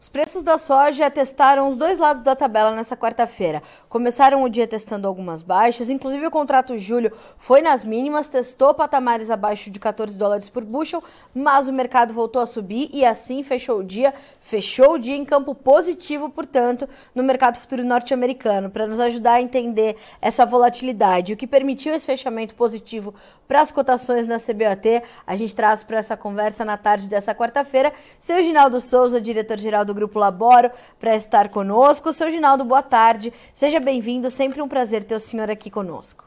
Os 0.00 0.08
preços 0.08 0.42
da 0.42 0.56
soja 0.56 1.10
testaram 1.10 1.68
os 1.68 1.76
dois 1.76 1.98
lados 1.98 2.22
da 2.22 2.34
tabela 2.34 2.70
nessa 2.70 2.96
quarta-feira. 2.96 3.62
Começaram 3.86 4.42
o 4.42 4.48
dia 4.48 4.66
testando 4.66 5.06
algumas 5.06 5.42
baixas, 5.42 5.90
inclusive 5.90 6.26
o 6.26 6.30
contrato 6.30 6.78
julho 6.78 7.12
foi 7.36 7.60
nas 7.60 7.84
mínimas, 7.84 8.26
testou 8.26 8.72
patamares 8.72 9.30
abaixo 9.30 9.70
de 9.70 9.78
14 9.78 10.16
dólares 10.16 10.48
por 10.48 10.64
bushel, 10.64 11.04
mas 11.34 11.68
o 11.68 11.72
mercado 11.74 12.14
voltou 12.14 12.40
a 12.40 12.46
subir 12.46 12.88
e 12.94 13.04
assim 13.04 13.42
fechou 13.42 13.80
o 13.80 13.84
dia, 13.84 14.14
fechou 14.40 14.94
o 14.94 14.98
dia 14.98 15.14
em 15.14 15.22
campo 15.22 15.54
positivo, 15.54 16.30
portanto, 16.30 16.88
no 17.14 17.22
mercado 17.22 17.58
futuro 17.58 17.84
norte-americano, 17.84 18.70
para 18.70 18.86
nos 18.86 19.00
ajudar 19.00 19.34
a 19.34 19.42
entender 19.42 19.96
essa 20.22 20.46
volatilidade. 20.46 21.34
O 21.34 21.36
que 21.36 21.46
permitiu 21.46 21.92
esse 21.92 22.06
fechamento 22.06 22.54
positivo 22.54 23.14
para 23.46 23.60
as 23.60 23.70
cotações 23.70 24.26
na 24.26 24.38
CBOT, 24.38 25.02
a 25.26 25.36
gente 25.36 25.54
traz 25.54 25.84
para 25.84 25.98
essa 25.98 26.16
conversa 26.16 26.64
na 26.64 26.78
tarde 26.78 27.06
dessa 27.06 27.34
quarta-feira, 27.34 27.92
seu 28.18 28.42
Ginaldo 28.42 28.80
Souza, 28.80 29.20
diretor-geral 29.20 29.89
do 29.90 29.94
Grupo 29.94 30.18
Laboro 30.18 30.70
para 30.98 31.14
estar 31.14 31.48
conosco. 31.48 32.12
Seu 32.12 32.30
Ginaldo, 32.30 32.64
boa 32.64 32.82
tarde. 32.82 33.32
Seja 33.52 33.80
bem-vindo. 33.80 34.30
Sempre 34.30 34.62
um 34.62 34.68
prazer 34.68 35.02
ter 35.02 35.16
o 35.16 35.20
senhor 35.20 35.50
aqui 35.50 35.68
conosco. 35.68 36.24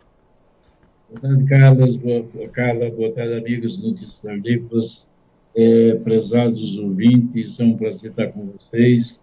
Boa 1.10 1.22
tarde, 1.22 1.46
Carlos. 1.46 1.96
Boa, 1.96 2.26
Carla. 2.52 2.90
Boa 2.92 3.12
tarde, 3.12 3.34
amigos 3.34 3.82
Notícias 3.82 4.26
Agrícolas. 4.26 5.08
É, 5.56 5.96
prezados 6.04 6.78
ouvintes, 6.78 7.60
é 7.60 7.64
um 7.64 7.78
prazer 7.78 8.12
estar 8.12 8.28
com 8.28 8.48
vocês. 8.48 9.22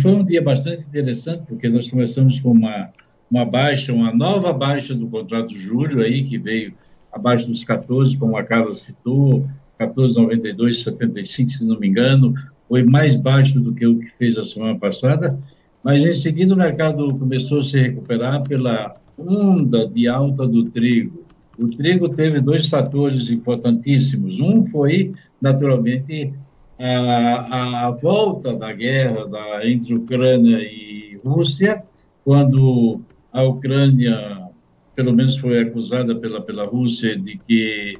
Foi 0.00 0.12
um 0.12 0.24
dia 0.24 0.40
bastante 0.40 0.86
interessante, 0.86 1.42
porque 1.46 1.68
nós 1.68 1.90
começamos 1.90 2.40
com 2.40 2.52
uma, 2.52 2.90
uma 3.28 3.44
baixa, 3.44 3.92
uma 3.92 4.14
nova 4.14 4.52
baixa 4.52 4.94
do 4.94 5.08
contrato 5.08 5.52
julho 5.52 6.00
aí, 6.00 6.22
que 6.22 6.38
veio 6.38 6.72
abaixo 7.12 7.48
dos 7.48 7.64
14, 7.64 8.16
como 8.16 8.36
a 8.36 8.44
Carla 8.44 8.72
citou, 8.72 9.44
14,92,75, 9.80 11.50
se 11.50 11.66
não 11.66 11.80
me 11.80 11.88
engano, 11.88 12.32
foi 12.72 12.84
mais 12.84 13.16
baixo 13.16 13.60
do 13.60 13.74
que 13.74 13.86
o 13.86 13.98
que 13.98 14.06
fez 14.12 14.38
a 14.38 14.44
semana 14.44 14.78
passada, 14.78 15.38
mas 15.84 16.06
em 16.06 16.10
seguida 16.10 16.54
o 16.54 16.56
mercado 16.56 17.06
começou 17.18 17.58
a 17.58 17.62
se 17.62 17.78
recuperar 17.78 18.42
pela 18.44 18.94
onda 19.18 19.86
de 19.86 20.08
alta 20.08 20.48
do 20.48 20.64
trigo. 20.70 21.22
O 21.58 21.68
trigo 21.68 22.08
teve 22.08 22.40
dois 22.40 22.68
fatores 22.68 23.30
importantíssimos. 23.30 24.40
Um 24.40 24.66
foi, 24.66 25.12
naturalmente, 25.38 26.32
a, 26.78 27.88
a 27.88 27.90
volta 27.90 28.54
da 28.54 28.72
guerra 28.72 29.28
da, 29.28 29.68
entre 29.68 29.94
Ucrânia 29.94 30.56
e 30.62 31.20
Rússia, 31.22 31.84
quando 32.24 33.02
a 33.30 33.42
Ucrânia, 33.42 34.48
pelo 34.96 35.12
menos 35.12 35.36
foi 35.36 35.58
acusada 35.58 36.14
pela, 36.14 36.40
pela 36.40 36.64
Rússia 36.64 37.18
de 37.18 37.36
que 37.36 37.92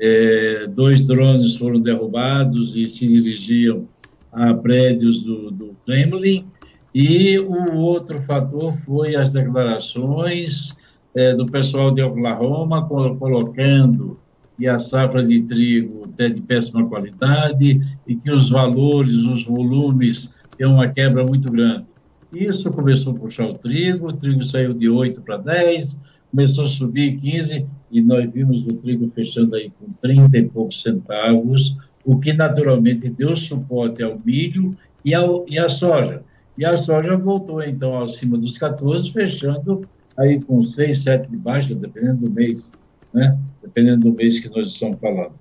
é, 0.00 0.66
dois 0.66 1.00
drones 1.00 1.54
foram 1.54 1.80
derrubados 1.80 2.76
e 2.76 2.88
se 2.88 3.06
dirigiam 3.06 3.86
a 4.36 4.52
prédios 4.52 5.24
do, 5.24 5.50
do 5.50 5.76
Kremlin, 5.86 6.46
e 6.94 7.38
o 7.38 7.74
outro 7.76 8.18
fator 8.22 8.72
foi 8.72 9.16
as 9.16 9.32
declarações 9.32 10.76
é, 11.14 11.34
do 11.34 11.46
pessoal 11.46 11.90
de 11.90 12.02
Oklahoma 12.02 12.86
colocando 12.86 14.18
que 14.56 14.66
a 14.66 14.78
safra 14.78 15.24
de 15.24 15.42
trigo 15.42 16.02
é 16.18 16.28
de 16.28 16.40
péssima 16.40 16.86
qualidade 16.86 17.80
e 18.06 18.14
que 18.14 18.30
os 18.30 18.50
valores, 18.50 19.24
os 19.24 19.44
volumes 19.44 20.34
têm 20.56 20.66
uma 20.66 20.88
quebra 20.88 21.24
muito 21.24 21.50
grande. 21.50 21.86
Isso 22.34 22.70
começou 22.72 23.14
a 23.14 23.18
puxar 23.18 23.46
o 23.46 23.54
trigo, 23.54 24.08
o 24.08 24.12
trigo 24.12 24.42
saiu 24.42 24.74
de 24.74 24.88
8 24.88 25.22
para 25.22 25.38
10, 25.38 25.98
começou 26.30 26.64
a 26.64 26.66
subir 26.66 27.16
15 27.16 27.66
e 27.90 28.00
nós 28.00 28.30
vimos 28.32 28.66
o 28.66 28.74
trigo 28.74 29.08
fechando 29.08 29.54
aí 29.54 29.70
com 29.78 29.92
30 30.02 30.36
e 30.36 30.48
poucos 30.48 30.82
centavos, 30.82 31.76
o 32.06 32.18
que 32.20 32.32
naturalmente 32.32 33.10
deu 33.10 33.36
suporte 33.36 34.02
ao 34.02 34.18
milho 34.24 34.76
e, 35.04 35.12
ao, 35.12 35.44
e 35.48 35.58
à 35.58 35.68
soja. 35.68 36.22
E 36.56 36.64
a 36.64 36.76
soja 36.78 37.16
voltou, 37.16 37.62
então, 37.62 38.00
acima 38.00 38.38
dos 38.38 38.56
14, 38.56 39.12
fechando 39.12 39.86
aí 40.16 40.40
com 40.40 40.62
6, 40.62 41.02
7 41.02 41.28
de 41.28 41.36
baixa, 41.36 41.74
dependendo 41.74 42.26
do 42.26 42.30
mês, 42.30 42.72
né? 43.12 43.36
Dependendo 43.60 44.08
do 44.08 44.16
mês 44.16 44.38
que 44.38 44.48
nós 44.56 44.68
estamos 44.68 45.00
falando. 45.00 45.32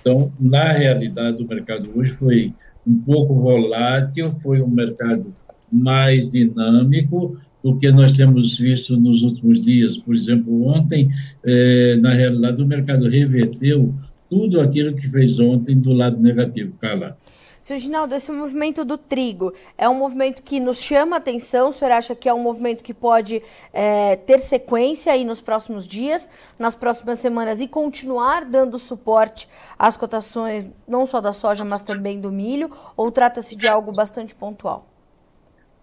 Então, 0.00 0.28
na 0.40 0.72
realidade, 0.72 1.42
o 1.42 1.48
mercado 1.48 1.88
hoje 1.94 2.12
foi 2.12 2.52
um 2.86 2.98
pouco 2.98 3.34
volátil, 3.34 4.32
foi 4.40 4.60
um 4.60 4.68
mercado 4.68 5.32
mais 5.70 6.32
dinâmico 6.32 7.38
do 7.62 7.76
que 7.76 7.90
nós 7.90 8.16
temos 8.16 8.58
visto 8.58 8.98
nos 8.98 9.22
últimos 9.22 9.64
dias. 9.64 9.96
Por 9.96 10.14
exemplo, 10.14 10.66
ontem, 10.66 11.10
eh, 11.44 11.96
na 12.00 12.10
realidade, 12.12 12.62
o 12.62 12.66
mercado 12.66 13.08
reverteu 13.08 13.94
tudo 14.30 14.60
aquilo 14.60 14.94
que 14.94 15.08
fez 15.08 15.40
ontem 15.40 15.76
do 15.76 15.92
lado 15.92 16.20
negativo, 16.20 16.72
Carla. 16.80 17.16
Seu 17.60 17.76
Ginaldo, 17.76 18.14
esse 18.14 18.30
movimento 18.30 18.84
do 18.84 18.96
trigo 18.96 19.52
é 19.76 19.88
um 19.88 19.94
movimento 19.94 20.42
que 20.42 20.60
nos 20.60 20.80
chama 20.80 21.16
a 21.16 21.18
atenção? 21.18 21.68
O 21.68 21.72
senhor 21.72 21.90
acha 21.90 22.14
que 22.14 22.28
é 22.28 22.32
um 22.32 22.42
movimento 22.42 22.84
que 22.84 22.94
pode 22.94 23.42
é, 23.72 24.14
ter 24.16 24.38
sequência 24.38 25.12
aí 25.12 25.24
nos 25.24 25.40
próximos 25.40 25.86
dias, 25.86 26.28
nas 26.58 26.76
próximas 26.76 27.18
semanas 27.18 27.60
e 27.60 27.66
continuar 27.66 28.44
dando 28.44 28.78
suporte 28.78 29.48
às 29.76 29.96
cotações, 29.96 30.70
não 30.86 31.04
só 31.04 31.20
da 31.20 31.32
soja, 31.32 31.64
mas 31.64 31.82
também 31.82 32.20
do 32.20 32.30
milho? 32.30 32.70
Ou 32.96 33.10
trata-se 33.10 33.56
de 33.56 33.66
algo 33.66 33.92
bastante 33.92 34.34
pontual? 34.34 34.88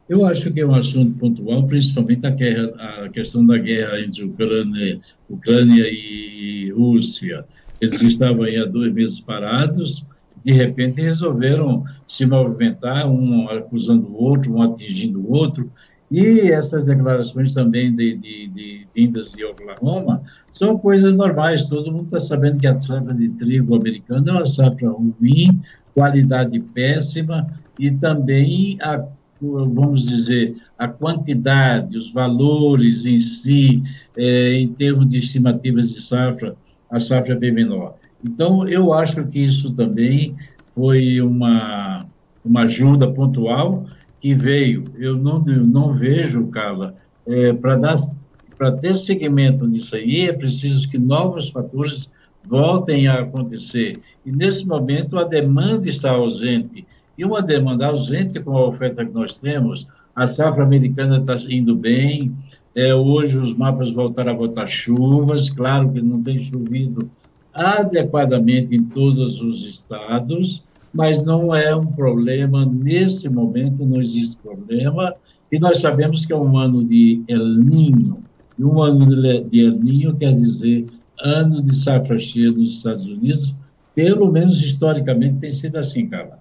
Eu 0.07 0.25
acho 0.25 0.53
que 0.53 0.61
é 0.61 0.65
um 0.65 0.75
assunto 0.75 1.17
pontual, 1.17 1.65
principalmente 1.65 2.25
a, 2.25 2.29
guerra, 2.29 3.03
a 3.05 3.09
questão 3.09 3.45
da 3.45 3.57
guerra 3.57 3.99
entre 3.99 4.23
Ucrânia, 4.23 5.01
Ucrânia 5.29 5.83
e 5.89 6.71
Rússia 6.71 7.45
eles 7.81 8.01
estavam 8.01 8.43
aí 8.43 8.57
há 8.57 8.65
dois 8.65 8.93
meses 8.93 9.19
parados, 9.19 10.07
de 10.43 10.53
repente 10.53 11.01
resolveram 11.01 11.83
se 12.07 12.25
movimentar, 12.25 13.09
um 13.09 13.49
acusando 13.49 14.07
o 14.07 14.15
outro, 14.15 14.53
um 14.53 14.61
atingindo 14.61 15.19
o 15.19 15.31
outro, 15.31 15.69
e 16.11 16.51
essas 16.51 16.85
declarações 16.85 17.53
também 17.53 17.93
de, 17.93 18.15
de, 18.15 18.47
de 18.47 18.87
vindas 18.95 19.31
de 19.31 19.43
Oklahoma 19.43 20.21
são 20.53 20.77
coisas 20.77 21.17
normais. 21.17 21.67
Todo 21.67 21.91
mundo 21.91 22.05
está 22.05 22.19
sabendo 22.19 22.59
que 22.59 22.67
a 22.67 22.79
safra 22.79 23.13
de 23.13 23.33
trigo 23.33 23.75
americana 23.75 24.29
é 24.29 24.33
uma 24.33 24.45
safra 24.45 24.89
ruim, 24.89 25.59
qualidade 25.95 26.59
péssima, 26.59 27.47
e 27.79 27.91
também 27.91 28.77
a 28.81 29.03
vamos 29.41 30.07
dizer, 30.07 30.55
a 30.77 30.87
quantidade, 30.87 31.97
os 31.97 32.11
valores 32.11 33.05
em 33.05 33.19
si, 33.19 33.83
é, 34.17 34.53
em 34.53 34.67
termos 34.69 35.07
de 35.07 35.17
estimativas 35.17 35.93
de 35.93 36.01
safra, 36.01 36.55
a 36.95 36.99
safra 36.99 37.35
bem 37.35 37.51
menor. 37.51 37.95
Então, 38.23 38.67
eu 38.67 38.93
acho 38.93 39.27
que 39.27 39.43
isso 39.43 39.73
também 39.75 40.33
foi 40.67 41.19
uma, 41.19 41.99
uma 42.43 42.63
ajuda 42.63 43.11
pontual 43.11 43.85
que 44.21 44.33
veio. 44.33 44.85
Eu 44.97 45.17
não, 45.17 45.43
não 45.43 45.93
vejo, 45.93 46.47
Carla, 46.47 46.95
é, 47.27 47.51
para 47.53 48.71
ter 48.79 48.95
segmento 48.95 49.67
nisso 49.67 49.95
aí, 49.95 50.27
é 50.27 50.33
preciso 50.33 50.89
que 50.89 50.97
novos 50.97 51.49
fatores 51.49 52.09
voltem 52.47 53.07
a 53.07 53.21
acontecer. 53.21 53.93
E 54.25 54.31
nesse 54.31 54.65
momento 54.65 55.19
a 55.19 55.25
demanda 55.25 55.89
está 55.89 56.11
ausente. 56.11 56.87
E 57.17 57.25
uma 57.25 57.41
demanda 57.41 57.87
ausente 57.87 58.39
com 58.39 58.57
a 58.57 58.65
oferta 58.65 59.05
que 59.05 59.13
nós 59.13 59.41
temos, 59.41 59.85
a 60.15 60.25
safra 60.25 60.63
americana 60.63 61.17
está 61.17 61.35
indo 61.49 61.75
bem, 61.75 62.33
é, 62.73 62.93
hoje 62.93 63.37
os 63.37 63.53
mapas 63.53 63.91
voltaram 63.91 64.31
a 64.31 64.35
botar 64.35 64.67
chuvas, 64.67 65.49
claro 65.49 65.91
que 65.91 66.01
não 66.01 66.21
tem 66.21 66.37
chovido 66.37 67.09
adequadamente 67.53 68.75
em 68.75 68.83
todos 68.83 69.41
os 69.41 69.65
estados, 69.65 70.63
mas 70.93 71.25
não 71.25 71.53
é 71.53 71.75
um 71.75 71.85
problema, 71.85 72.65
nesse 72.65 73.29
momento 73.29 73.85
não 73.85 74.01
existe 74.01 74.37
problema, 74.37 75.13
e 75.51 75.59
nós 75.59 75.79
sabemos 75.79 76.25
que 76.25 76.33
é 76.33 76.37
um 76.37 76.57
ano 76.57 76.83
de 76.83 77.21
El 77.27 77.45
Ninho, 77.45 78.17
e 78.57 78.63
um 78.63 78.81
ano 78.81 79.05
de 79.05 79.59
El 79.59 79.73
Ninho 79.73 80.15
quer 80.15 80.31
dizer 80.31 80.85
ano 81.19 81.61
de 81.61 81.75
safra 81.75 82.17
cheia 82.19 82.49
nos 82.49 82.77
Estados 82.77 83.07
Unidos, 83.07 83.55
pelo 83.93 84.31
menos 84.31 84.61
historicamente 84.61 85.39
tem 85.39 85.51
sido 85.51 85.77
assim, 85.77 86.07
Carla. 86.07 86.39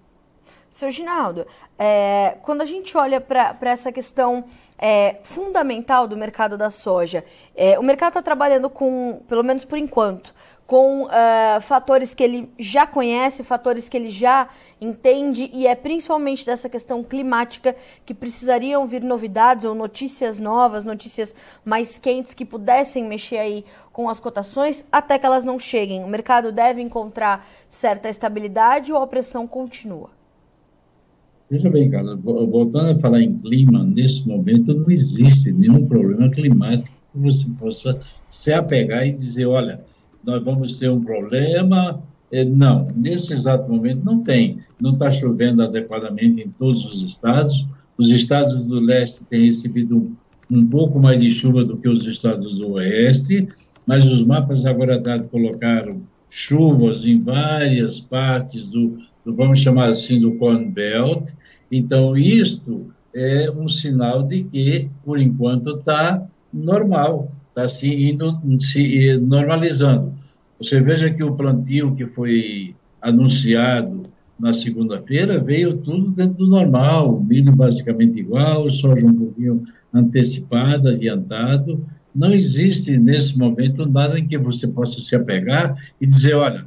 Seu 0.74 0.90
Ginaldo, 0.90 1.46
é, 1.78 2.36
quando 2.42 2.60
a 2.60 2.64
gente 2.64 2.96
olha 2.98 3.20
para 3.20 3.56
essa 3.70 3.92
questão 3.92 4.42
é, 4.76 5.18
fundamental 5.22 6.08
do 6.08 6.16
mercado 6.16 6.58
da 6.58 6.68
soja, 6.68 7.24
é, 7.54 7.78
o 7.78 7.82
mercado 7.84 8.10
está 8.10 8.20
trabalhando 8.20 8.68
com, 8.68 9.22
pelo 9.28 9.44
menos 9.44 9.64
por 9.64 9.78
enquanto, 9.78 10.34
com 10.66 11.04
uh, 11.04 11.60
fatores 11.60 12.12
que 12.12 12.24
ele 12.24 12.52
já 12.58 12.88
conhece, 12.88 13.44
fatores 13.44 13.88
que 13.88 13.96
ele 13.96 14.10
já 14.10 14.48
entende, 14.80 15.48
e 15.52 15.64
é 15.64 15.76
principalmente 15.76 16.44
dessa 16.44 16.68
questão 16.68 17.04
climática 17.04 17.76
que 18.04 18.12
precisariam 18.12 18.84
vir 18.84 19.04
novidades 19.04 19.64
ou 19.64 19.76
notícias 19.76 20.40
novas, 20.40 20.84
notícias 20.84 21.36
mais 21.64 21.98
quentes 21.98 22.34
que 22.34 22.44
pudessem 22.44 23.04
mexer 23.04 23.38
aí 23.38 23.64
com 23.92 24.08
as 24.08 24.18
cotações 24.18 24.84
até 24.90 25.20
que 25.20 25.26
elas 25.26 25.44
não 25.44 25.56
cheguem. 25.56 26.02
O 26.02 26.08
mercado 26.08 26.50
deve 26.50 26.82
encontrar 26.82 27.46
certa 27.68 28.08
estabilidade 28.08 28.92
ou 28.92 29.00
a 29.00 29.06
pressão 29.06 29.46
continua? 29.46 30.23
Veja 31.50 31.70
bem, 31.70 31.90
cara, 31.90 32.16
voltando 32.16 32.96
a 32.96 32.98
falar 32.98 33.20
em 33.20 33.36
clima, 33.38 33.84
nesse 33.84 34.26
momento 34.26 34.72
não 34.74 34.90
existe 34.90 35.52
nenhum 35.52 35.86
problema 35.86 36.30
climático 36.30 36.96
que 37.12 37.18
você 37.18 37.46
possa 37.58 37.98
se 38.28 38.52
apegar 38.52 39.06
e 39.06 39.12
dizer, 39.12 39.46
olha, 39.46 39.80
nós 40.24 40.42
vamos 40.42 40.78
ter 40.78 40.90
um 40.90 41.04
problema 41.04 42.02
É, 42.32 42.44
não, 42.44 42.88
nesse 42.96 43.32
exato 43.32 43.70
momento 43.70 44.04
não 44.04 44.24
tem. 44.24 44.58
Não 44.80 44.94
está 44.94 45.08
chovendo 45.08 45.62
adequadamente 45.62 46.42
em 46.42 46.48
todos 46.50 46.84
os 46.92 47.02
estados. 47.02 47.68
Os 47.96 48.10
estados 48.10 48.66
do 48.66 48.80
leste 48.80 49.26
têm 49.26 49.44
recebido 49.44 50.10
um, 50.50 50.66
pouco 50.66 50.98
mais 50.98 51.20
de 51.20 51.30
chuva 51.30 51.64
do 51.64 51.76
que 51.76 51.88
os 51.88 52.04
estados 52.06 52.58
do 52.58 52.72
oeste, 52.72 53.46
mas 53.86 54.10
os 54.10 54.26
mapas 54.26 54.66
agora 54.66 55.00
tarde 55.00 55.28
colocaram 55.28 56.00
chuvas 56.34 57.06
em 57.06 57.20
várias 57.20 58.00
partes 58.00 58.72
do, 58.72 58.96
do, 59.24 59.36
vamos 59.36 59.60
chamar 59.60 59.90
assim, 59.90 60.18
do 60.18 60.32
Corn 60.32 60.68
Belt. 60.68 61.30
Então, 61.70 62.16
isto 62.16 62.88
é 63.14 63.48
um 63.52 63.68
sinal 63.68 64.24
de 64.24 64.42
que, 64.42 64.90
por 65.04 65.20
enquanto, 65.20 65.78
está 65.78 66.26
normal, 66.52 67.30
está 67.50 67.68
se 67.68 68.10
indo, 68.10 68.36
se 68.58 69.16
normalizando. 69.18 70.12
Você 70.58 70.80
veja 70.80 71.08
que 71.08 71.22
o 71.22 71.36
plantio 71.36 71.94
que 71.94 72.04
foi 72.04 72.74
anunciado 73.00 74.02
na 74.36 74.52
segunda-feira 74.52 75.38
veio 75.38 75.76
tudo 75.76 76.10
dentro 76.10 76.38
do 76.38 76.48
normal, 76.48 77.20
milho 77.20 77.54
basicamente 77.54 78.18
igual, 78.18 78.68
soja 78.68 79.06
um 79.06 79.14
pouquinho 79.14 79.62
antecipado, 79.92 80.88
adiantado, 80.88 81.80
não 82.14 82.32
existe 82.32 82.96
nesse 82.98 83.36
momento 83.38 83.88
nada 83.88 84.18
em 84.18 84.26
que 84.26 84.38
você 84.38 84.68
possa 84.68 85.00
se 85.00 85.16
apegar 85.16 85.74
e 86.00 86.06
dizer, 86.06 86.34
olha, 86.34 86.66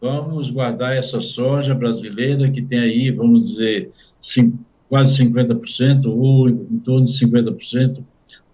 vamos 0.00 0.50
guardar 0.50 0.94
essa 0.94 1.20
soja 1.20 1.74
brasileira 1.74 2.50
que 2.50 2.62
tem 2.62 2.78
aí, 2.78 3.10
vamos 3.10 3.48
dizer, 3.48 3.90
cinco, 4.20 4.58
quase 4.88 5.24
50% 5.24 6.06
ou 6.06 6.48
em 6.48 6.78
torno 6.84 7.04
de 7.04 7.12
50% 7.12 8.04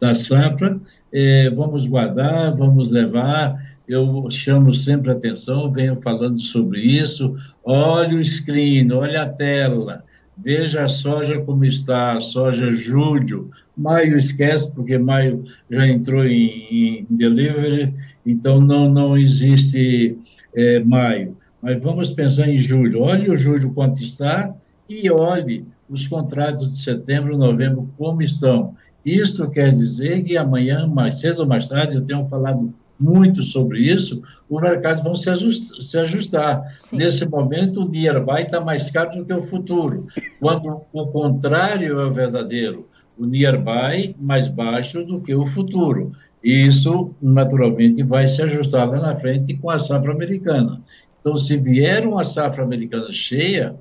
da 0.00 0.14
safra, 0.14 0.80
é, 1.12 1.50
vamos 1.50 1.86
guardar, 1.86 2.56
vamos 2.56 2.88
levar. 2.88 3.54
Eu 3.86 4.26
chamo 4.30 4.72
sempre 4.72 5.10
atenção, 5.10 5.70
venho 5.70 6.00
falando 6.00 6.40
sobre 6.40 6.80
isso. 6.80 7.34
Olha 7.64 8.16
o 8.16 8.24
screen, 8.24 8.90
olha 8.92 9.22
a 9.22 9.28
tela, 9.28 10.04
veja 10.42 10.84
a 10.84 10.88
soja 10.88 11.40
como 11.40 11.64
está, 11.64 12.14
a 12.16 12.20
soja 12.20 12.70
Júlio, 12.70 13.50
Maio 13.76 14.16
esquece, 14.16 14.72
porque 14.74 14.98
maio 14.98 15.44
já 15.70 15.86
entrou 15.86 16.24
em, 16.24 16.66
em 16.70 17.06
delivery, 17.08 17.94
então 18.26 18.60
não, 18.60 18.90
não 18.90 19.16
existe 19.16 20.18
é, 20.54 20.80
maio. 20.80 21.36
Mas 21.62 21.82
vamos 21.82 22.12
pensar 22.12 22.48
em 22.48 22.56
julho. 22.56 23.00
Olhe 23.00 23.30
o 23.30 23.36
julho 23.36 23.72
quanto 23.72 24.02
está 24.02 24.54
e 24.90 25.10
olhe 25.10 25.64
os 25.88 26.06
contratos 26.06 26.70
de 26.70 26.76
setembro, 26.76 27.38
novembro 27.38 27.88
como 27.96 28.22
estão. 28.22 28.74
Isso 29.04 29.48
quer 29.50 29.70
dizer 29.70 30.22
que 30.22 30.36
amanhã, 30.36 30.86
mais 30.86 31.20
cedo 31.20 31.40
ou 31.40 31.46
mais 31.46 31.68
tarde, 31.68 31.96
eu 31.96 32.04
tenho 32.04 32.28
falado 32.28 32.72
muito 33.02 33.42
sobre 33.42 33.80
isso, 33.80 34.22
os 34.48 34.62
mercados 34.62 35.02
vão 35.02 35.14
se 35.14 35.28
ajustar. 35.28 35.80
Se 35.82 35.98
ajustar. 35.98 36.62
Nesse 36.92 37.28
momento, 37.28 37.82
o 37.82 37.88
nearby 37.88 38.42
está 38.42 38.60
mais 38.60 38.90
caro 38.90 39.18
do 39.18 39.24
que 39.24 39.34
o 39.34 39.42
futuro, 39.42 40.06
quando 40.38 40.82
o 40.92 41.06
contrário 41.06 42.00
é 42.00 42.10
verdadeiro 42.10 42.88
o 43.18 43.26
nearby 43.26 44.16
mais 44.18 44.48
baixo 44.48 45.04
do 45.04 45.20
que 45.20 45.34
o 45.34 45.44
futuro. 45.44 46.12
E 46.42 46.66
isso, 46.66 47.14
naturalmente, 47.20 48.02
vai 48.02 48.26
se 48.26 48.42
ajustar 48.42 48.88
lá 48.88 48.98
na 48.98 49.16
frente 49.16 49.56
com 49.56 49.70
a 49.70 49.78
safra 49.78 50.12
americana. 50.12 50.80
Então, 51.20 51.36
se 51.36 51.56
vier 51.56 52.06
uma 52.06 52.24
safra 52.24 52.64
americana 52.64 53.12
cheia, 53.12 53.76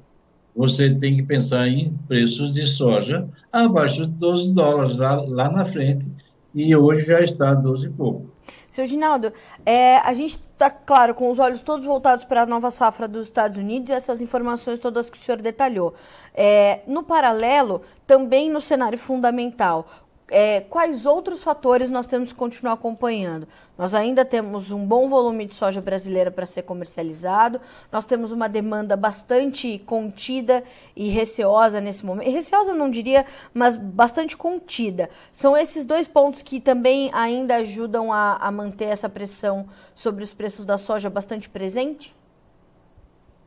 você 0.55 0.93
tem 0.93 1.15
que 1.15 1.23
pensar 1.23 1.67
em 1.67 1.93
preços 2.07 2.53
de 2.53 2.61
soja 2.61 3.27
abaixo 3.51 4.05
de 4.05 4.13
12 4.13 4.53
dólares 4.53 4.97
lá, 4.99 5.21
lá 5.21 5.51
na 5.51 5.65
frente, 5.65 6.11
e 6.53 6.75
hoje 6.75 7.05
já 7.05 7.21
está 7.21 7.51
a 7.51 7.55
12 7.55 7.87
e 7.87 7.89
pouco. 7.89 8.30
Seu 8.69 8.85
Ginaldo, 8.85 9.33
é, 9.65 9.97
a 9.97 10.13
gente 10.13 10.37
está, 10.37 10.69
claro, 10.69 11.13
com 11.13 11.29
os 11.29 11.39
olhos 11.39 11.61
todos 11.61 11.85
voltados 11.85 12.23
para 12.23 12.43
a 12.43 12.45
nova 12.45 12.69
safra 12.69 13.07
dos 13.07 13.27
Estados 13.27 13.57
Unidos 13.57 13.89
e 13.89 13.93
essas 13.93 14.21
informações 14.21 14.79
todas 14.79 15.09
que 15.09 15.17
o 15.17 15.19
senhor 15.21 15.41
detalhou. 15.41 15.93
É, 16.33 16.81
no 16.87 17.03
paralelo, 17.03 17.81
também 18.05 18.49
no 18.49 18.61
cenário 18.61 18.97
fundamental, 18.97 19.87
é, 20.31 20.61
quais 20.61 21.05
outros 21.05 21.43
fatores 21.43 21.91
nós 21.91 22.07
temos 22.07 22.31
que 22.31 22.39
continuar 22.39 22.73
acompanhando? 22.73 23.45
Nós 23.77 23.93
ainda 23.93 24.23
temos 24.23 24.71
um 24.71 24.85
bom 24.85 25.09
volume 25.09 25.45
de 25.45 25.53
soja 25.53 25.81
brasileira 25.81 26.31
para 26.31 26.45
ser 26.45 26.61
comercializado, 26.61 27.59
nós 27.91 28.05
temos 28.05 28.31
uma 28.31 28.47
demanda 28.47 28.95
bastante 28.95 29.77
contida 29.85 30.63
e 30.95 31.09
receosa 31.09 31.81
nesse 31.81 32.05
momento. 32.05 32.31
Receosa 32.31 32.73
não 32.73 32.89
diria, 32.89 33.25
mas 33.53 33.75
bastante 33.75 34.37
contida. 34.37 35.09
São 35.33 35.57
esses 35.57 35.83
dois 35.83 36.07
pontos 36.07 36.41
que 36.41 36.61
também 36.61 37.11
ainda 37.13 37.57
ajudam 37.57 38.13
a, 38.13 38.37
a 38.37 38.49
manter 38.51 38.85
essa 38.85 39.09
pressão 39.09 39.67
sobre 39.93 40.23
os 40.23 40.33
preços 40.33 40.63
da 40.63 40.77
soja 40.77 41.09
bastante 41.09 41.49
presente? 41.49 42.15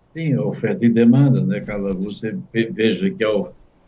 Sim, 0.05 0.37
oferta 0.37 0.85
e 0.85 0.91
demanda, 0.91 1.41
né, 1.41 1.61
Carla? 1.61 1.95
Você 1.95 2.37
veja 2.53 3.11
que 3.11 3.25
a, 3.25 3.31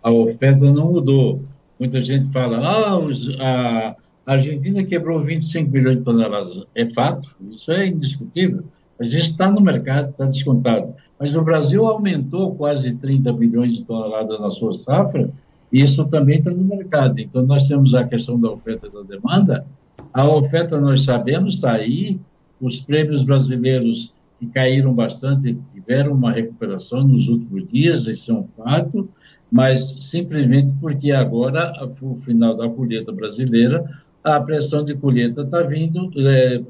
a 0.03 0.11
oferta 0.11 0.73
não 0.73 0.93
mudou 0.93 1.43
Muita 1.79 2.01
gente 2.01 2.33
fala, 2.33 2.59
ah, 2.67 2.99
os, 2.99 3.29
a 3.39 3.95
Argentina 4.27 4.83
quebrou 4.83 5.21
25 5.21 5.71
milhões 5.71 5.99
de 5.99 6.05
toneladas. 6.05 6.63
É 6.75 6.87
fato, 6.87 7.31
isso 7.51 7.71
é 7.71 7.87
indiscutível. 7.87 8.65
A 8.99 9.05
gente 9.05 9.23
está 9.23 9.53
no 9.53 9.61
mercado, 9.61 10.11
está 10.11 10.25
descontado. 10.25 10.95
Mas 11.19 11.35
o 11.37 11.43
Brasil 11.43 11.87
aumentou 11.87 12.55
quase 12.57 12.97
30 12.97 13.33
milhões 13.35 13.77
de 13.77 13.85
toneladas 13.85 14.41
na 14.41 14.51
sua 14.51 14.73
safra, 14.75 15.31
e 15.73 15.83
isso 15.83 16.05
também 16.09 16.39
está 16.39 16.51
no 16.51 16.65
mercado. 16.65 17.21
Então, 17.21 17.43
nós 17.43 17.69
temos 17.69 17.95
a 17.95 18.05
questão 18.05 18.41
da 18.41 18.51
oferta 18.51 18.87
e 18.87 18.91
da 18.91 19.03
demanda. 19.03 19.67
A 20.13 20.29
oferta, 20.29 20.81
nós 20.81 21.05
sabemos, 21.05 21.57
está 21.57 21.75
aí. 21.75 22.19
Os 22.61 22.81
prêmios 22.81 23.23
brasileiros 23.23 24.15
que 24.41 24.47
caíram 24.47 24.93
bastante 24.93 25.55
tiveram 25.73 26.13
uma 26.13 26.33
recuperação 26.33 27.07
nos 27.07 27.29
últimos 27.29 27.65
dias, 27.67 28.07
isso 28.07 28.33
é 28.33 28.35
um 28.35 28.49
fato 28.57 29.09
mas 29.51 29.97
simplesmente 30.01 30.73
porque 30.81 31.13
agora, 31.13 31.73
o 32.03 32.15
final 32.15 32.57
da 32.57 32.69
colheita 32.69 33.13
brasileira, 33.13 33.85
a 34.23 34.41
pressão 34.41 34.85
de 34.85 34.95
colheita 34.95 35.43
está 35.43 35.63
vindo, 35.63 36.11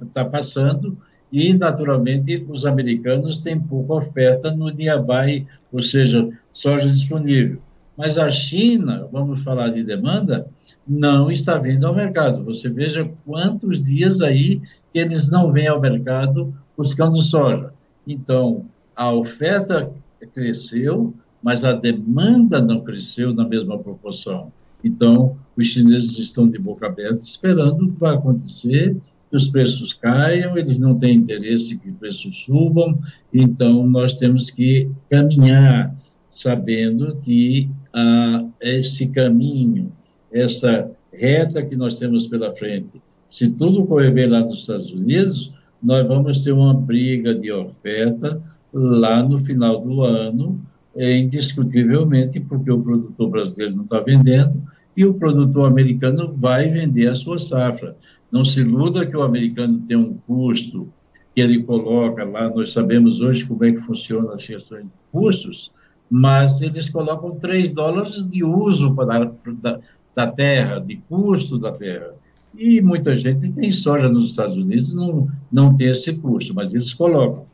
está 0.02 0.20
é, 0.20 0.24
passando, 0.24 0.96
e, 1.32 1.54
naturalmente, 1.54 2.46
os 2.48 2.64
americanos 2.64 3.42
têm 3.42 3.58
pouca 3.58 3.94
oferta 3.94 4.52
no 4.52 4.70
nearby, 4.70 5.46
ou 5.72 5.80
seja, 5.80 6.28
soja 6.52 6.88
disponível. 6.88 7.58
Mas 7.96 8.18
a 8.18 8.30
China, 8.30 9.08
vamos 9.10 9.42
falar 9.42 9.70
de 9.70 9.82
demanda, 9.82 10.46
não 10.86 11.30
está 11.30 11.58
vindo 11.58 11.86
ao 11.86 11.94
mercado. 11.94 12.44
Você 12.44 12.68
veja 12.68 13.08
quantos 13.24 13.80
dias 13.80 14.20
aí 14.20 14.60
eles 14.94 15.30
não 15.30 15.50
vêm 15.50 15.66
ao 15.66 15.80
mercado 15.80 16.54
buscando 16.76 17.16
soja. 17.16 17.72
Então, 18.06 18.66
a 18.94 19.12
oferta 19.12 19.90
cresceu, 20.32 21.12
mas 21.46 21.62
a 21.62 21.72
demanda 21.72 22.60
não 22.60 22.80
cresceu 22.80 23.32
na 23.32 23.46
mesma 23.46 23.78
proporção. 23.78 24.52
Então, 24.82 25.36
os 25.56 25.68
chineses 25.68 26.18
estão 26.18 26.48
de 26.48 26.58
boca 26.58 26.88
aberta 26.88 27.22
esperando 27.22 27.84
o 27.84 27.92
que 27.92 28.00
vai 28.00 28.16
acontecer, 28.16 28.96
que 29.30 29.36
os 29.36 29.46
preços 29.46 29.92
caiam, 29.92 30.58
eles 30.58 30.76
não 30.76 30.98
têm 30.98 31.18
interesse 31.18 31.78
que 31.78 31.88
os 31.88 31.96
preços 31.98 32.44
subam, 32.44 32.98
então 33.32 33.86
nós 33.86 34.14
temos 34.14 34.50
que 34.50 34.90
caminhar 35.08 35.94
sabendo 36.28 37.16
que 37.24 37.70
ah, 37.94 38.44
esse 38.60 39.06
caminho, 39.10 39.92
essa 40.32 40.90
reta 41.12 41.62
que 41.62 41.76
nós 41.76 41.96
temos 41.96 42.26
pela 42.26 42.56
frente, 42.56 43.00
se 43.30 43.50
tudo 43.50 43.86
correr 43.86 44.10
bem 44.10 44.26
lá 44.26 44.40
nos 44.40 44.62
Estados 44.62 44.90
Unidos, 44.90 45.54
nós 45.80 46.04
vamos 46.08 46.42
ter 46.42 46.50
uma 46.50 46.74
briga 46.74 47.32
de 47.36 47.52
oferta 47.52 48.42
lá 48.72 49.22
no 49.22 49.38
final 49.38 49.80
do 49.80 50.02
ano, 50.02 50.60
é, 50.96 51.18
indiscutivelmente, 51.18 52.40
porque 52.40 52.70
o 52.70 52.80
produtor 52.80 53.30
brasileiro 53.30 53.76
não 53.76 53.84
está 53.84 54.00
vendendo 54.00 54.62
e 54.96 55.04
o 55.04 55.14
produtor 55.14 55.66
americano 55.66 56.34
vai 56.36 56.68
vender 56.68 57.08
a 57.08 57.14
sua 57.14 57.38
safra. 57.38 57.96
Não 58.32 58.44
se 58.44 58.60
iluda 58.60 59.06
que 59.06 59.16
o 59.16 59.22
americano 59.22 59.80
tem 59.86 59.96
um 59.96 60.14
custo 60.26 60.88
que 61.34 61.42
ele 61.42 61.62
coloca 61.62 62.24
lá, 62.24 62.48
nós 62.48 62.72
sabemos 62.72 63.20
hoje 63.20 63.44
como 63.44 63.62
é 63.64 63.72
que 63.72 63.80
funciona 63.82 64.32
as 64.32 64.46
questões 64.46 64.84
de 64.84 64.92
custos, 65.12 65.70
mas 66.10 66.62
eles 66.62 66.88
colocam 66.88 67.38
3 67.38 67.70
dólares 67.72 68.26
de 68.26 68.42
uso 68.42 68.96
para, 68.96 69.30
da, 69.60 69.80
da 70.14 70.26
terra, 70.28 70.78
de 70.78 70.96
custo 71.08 71.58
da 71.58 71.72
terra. 71.72 72.14
E 72.58 72.80
muita 72.80 73.14
gente 73.14 73.54
tem 73.54 73.70
soja 73.70 74.08
nos 74.08 74.30
Estados 74.30 74.56
Unidos, 74.56 74.94
não, 74.94 75.28
não 75.52 75.74
tem 75.74 75.90
esse 75.90 76.14
custo, 76.16 76.54
mas 76.54 76.74
eles 76.74 76.94
colocam. 76.94 77.44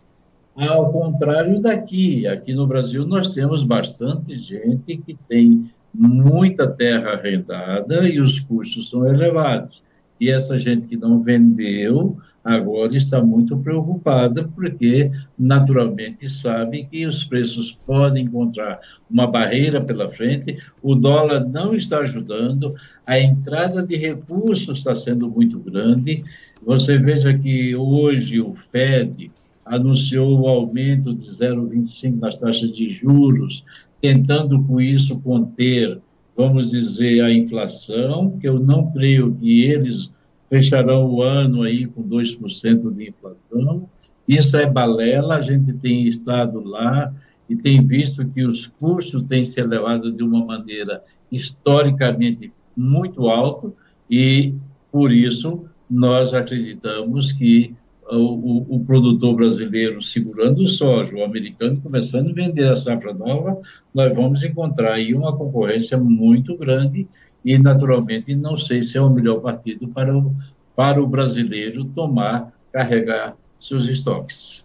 Ao 0.54 0.92
contrário 0.92 1.61
daqui, 1.61 2.26
aqui 2.26 2.52
no 2.52 2.66
Brasil 2.66 3.06
nós 3.06 3.32
temos 3.32 3.62
bastante 3.62 4.35
gente 4.38 4.99
que 4.99 5.16
tem 5.26 5.71
muita 5.94 6.68
terra 6.68 7.12
arrendada 7.12 8.06
e 8.06 8.21
os 8.21 8.38
custos 8.38 8.90
são 8.90 9.06
elevados. 9.06 9.82
E 10.21 10.28
essa 10.28 10.59
gente 10.59 10.87
que 10.87 10.97
não 10.97 11.23
vendeu 11.23 12.18
agora 12.44 12.94
está 12.94 13.23
muito 13.23 13.56
preocupada 13.59 14.49
porque 14.54 15.11
naturalmente 15.38 16.28
sabe 16.28 16.85
que 16.85 17.06
os 17.06 17.25
preços 17.25 17.73
podem 17.73 18.25
encontrar 18.25 18.78
uma 19.11 19.26
barreira 19.26 19.80
pela 19.80 20.11
frente, 20.11 20.59
o 20.82 20.94
dólar 20.94 21.47
não 21.49 21.75
está 21.75 22.00
ajudando, 22.00 22.75
a 23.06 23.18
entrada 23.18 23.82
de 23.82 23.97
recursos 23.97 24.78
está 24.78 24.94
sendo 24.94 25.30
muito 25.30 25.59
grande. 25.59 26.25
Você 26.64 26.99
veja 26.99 27.32
que 27.37 27.75
hoje 27.75 28.40
o 28.40 28.52
Fed 28.52 29.30
anunciou 29.64 30.40
o 30.40 30.49
aumento 30.49 31.14
de 31.14 31.25
0,25 31.25 32.19
nas 32.19 32.40
taxas 32.40 32.71
de 32.73 32.88
juros, 32.88 33.64
tentando 34.00 34.62
com 34.64 34.81
isso 34.81 35.21
conter, 35.21 36.00
vamos 36.37 36.71
dizer, 36.71 37.23
a 37.23 37.33
inflação, 37.33 38.37
que 38.38 38.49
eu 38.49 38.59
não 38.59 38.90
creio 38.90 39.35
que 39.35 39.62
eles 39.62 40.12
fecharão 40.50 41.07
o 41.07 41.23
ano 41.23 41.62
aí 41.62 41.87
com 41.87 42.02
2% 42.02 42.95
de 42.95 43.09
inflação. 43.09 43.88
Isso 44.28 44.57
é 44.59 44.71
balela, 44.71 45.37
a 45.37 45.40
gente 45.40 45.73
tem 45.75 46.07
estado 46.07 46.62
lá 46.62 47.12
e 47.49 47.57
tem 47.57 47.85
visto 47.87 48.26
que 48.26 48.45
os 48.45 48.66
custos 48.66 49.23
têm 49.23 49.42
se 49.42 49.61
elevado 49.61 50.12
de 50.12 50.23
uma 50.23 50.45
maneira 50.45 51.02
historicamente 51.31 52.52
muito 52.76 53.28
alto 53.28 53.75
e, 54.11 54.54
por 54.90 55.11
isso, 55.11 55.64
nós 55.88 56.35
acreditamos 56.35 57.33
que 57.33 57.75
o, 58.11 58.76
o, 58.76 58.85
produtor 58.85 59.37
brasileiro 59.37 60.02
segurando 60.02 60.62
o 60.62 60.68
soja, 60.68 61.16
o 61.16 61.25
americano 61.25 61.80
começando 61.80 62.30
a 62.30 62.35
vender 62.35 62.68
a 62.68 62.76
safra 62.76 63.14
nova, 63.14 63.61
nós 63.94 64.14
vamos 64.14 64.42
encontrar 64.42 64.94
aí 64.94 65.14
uma 65.14 65.37
concorrência 65.37 65.97
muito 65.97 66.56
grande 66.59 67.09
e, 67.44 67.59
naturalmente, 67.59 68.35
não 68.35 68.56
sei 68.56 68.82
se 68.82 68.99
é 68.99 69.00
o 69.00 69.11
melhor 69.11 69.40
partido 69.40 69.88
para 69.88 70.16
o, 70.16 70.32
para 70.75 71.02
o 71.02 71.06
brasileiro 71.06 71.85
tomar, 71.85 72.52
carregar 72.73 73.37
seus 73.59 73.88
estoques. 73.88 74.62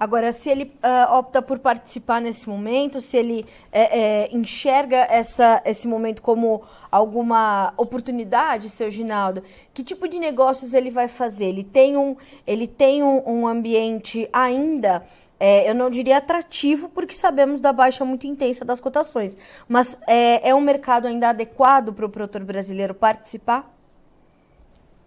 Agora, 0.00 0.32
se 0.32 0.48
ele 0.48 0.72
uh, 0.82 1.12
opta 1.12 1.42
por 1.42 1.58
participar 1.58 2.22
nesse 2.22 2.48
momento, 2.48 3.02
se 3.02 3.18
ele 3.18 3.44
é, 3.70 4.00
é, 4.00 4.34
enxerga 4.34 4.96
essa, 4.96 5.60
esse 5.66 5.86
momento 5.86 6.22
como 6.22 6.62
alguma 6.90 7.74
oportunidade, 7.76 8.70
seu 8.70 8.90
Ginaldo, 8.90 9.42
que 9.74 9.84
tipo 9.84 10.08
de 10.08 10.18
negócios 10.18 10.72
ele 10.72 10.88
vai 10.88 11.06
fazer? 11.06 11.44
Ele 11.44 11.62
tem 11.62 11.98
um, 11.98 12.16
ele 12.46 12.66
tem 12.66 13.02
um, 13.02 13.22
um 13.26 13.46
ambiente 13.46 14.26
ainda 14.32 15.04
é, 15.40 15.68
eu 15.68 15.74
não 15.74 15.88
diria 15.88 16.18
atrativo, 16.18 16.90
porque 16.90 17.14
sabemos 17.14 17.62
da 17.62 17.72
baixa 17.72 18.04
muito 18.04 18.26
intensa 18.26 18.62
das 18.62 18.78
cotações. 18.78 19.38
Mas 19.66 19.98
é, 20.06 20.50
é 20.50 20.54
um 20.54 20.60
mercado 20.60 21.06
ainda 21.06 21.30
adequado 21.30 21.94
para 21.94 22.04
o 22.04 22.10
produtor 22.10 22.44
brasileiro 22.44 22.94
participar? 22.94 23.74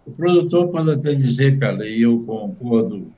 O 0.04 0.10
produtor 0.10 0.68
pode 0.68 0.90
até 0.90 1.12
dizer, 1.12 1.58
cara, 1.60 1.86
e 1.88 2.02
eu 2.02 2.18
concordo 2.26 3.12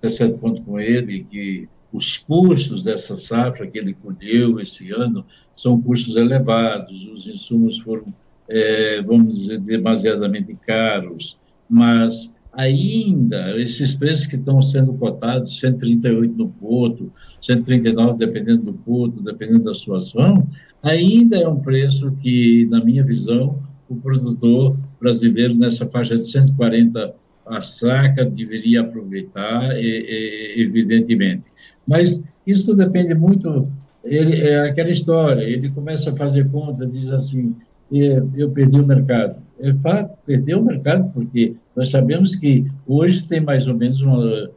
até 0.00 0.08
certo 0.08 0.38
ponto 0.38 0.62
com 0.62 0.80
ele, 0.80 1.24
que 1.30 1.68
os 1.92 2.16
custos 2.16 2.82
dessa 2.82 3.14
safra 3.16 3.66
que 3.66 3.78
ele 3.78 3.94
colheu 3.94 4.58
esse 4.58 4.90
ano 4.90 5.24
são 5.54 5.80
custos 5.80 6.16
elevados, 6.16 7.06
os 7.06 7.28
insumos 7.28 7.78
foram, 7.80 8.06
é, 8.48 9.02
vamos 9.02 9.38
dizer, 9.38 9.60
demasiadamente 9.60 10.56
caros, 10.66 11.38
mas 11.68 12.34
ainda 12.52 13.60
esses 13.60 13.94
preços 13.94 14.26
que 14.26 14.36
estão 14.36 14.60
sendo 14.62 14.94
cotados, 14.94 15.58
138 15.60 16.34
no 16.34 16.48
porto, 16.48 17.12
139 17.40 18.18
dependendo 18.18 18.64
do 18.64 18.72
porto, 18.72 19.22
dependendo 19.22 19.64
da 19.64 19.74
sua 19.74 19.98
ação, 19.98 20.46
ainda 20.82 21.36
é 21.36 21.46
um 21.46 21.60
preço 21.60 22.12
que, 22.12 22.66
na 22.70 22.82
minha 22.82 23.04
visão, 23.04 23.60
o 23.88 23.96
produtor 23.96 24.78
brasileiro 25.00 25.54
nessa 25.56 25.86
faixa 25.86 26.14
de 26.14 26.24
140 26.24 27.14
a 27.46 27.60
saca 27.60 28.24
deveria 28.24 28.82
aproveitar, 28.82 29.70
evidentemente. 29.76 31.50
Mas 31.86 32.24
isso 32.46 32.76
depende 32.76 33.14
muito, 33.14 33.68
ele, 34.04 34.40
é 34.40 34.68
aquela 34.68 34.90
história, 34.90 35.42
ele 35.42 35.68
começa 35.70 36.10
a 36.10 36.16
fazer 36.16 36.48
conta, 36.50 36.86
diz 36.86 37.10
assim, 37.10 37.54
eu 37.90 38.50
perdi 38.50 38.80
o 38.80 38.86
mercado. 38.86 39.36
É 39.58 39.74
fato, 39.74 40.16
perdeu 40.24 40.60
o 40.60 40.64
mercado, 40.64 41.10
porque 41.12 41.54
nós 41.76 41.90
sabemos 41.90 42.34
que 42.36 42.64
hoje 42.86 43.26
tem 43.26 43.40
mais 43.40 43.66
ou 43.66 43.74
menos 43.74 44.00
uma, 44.00 44.50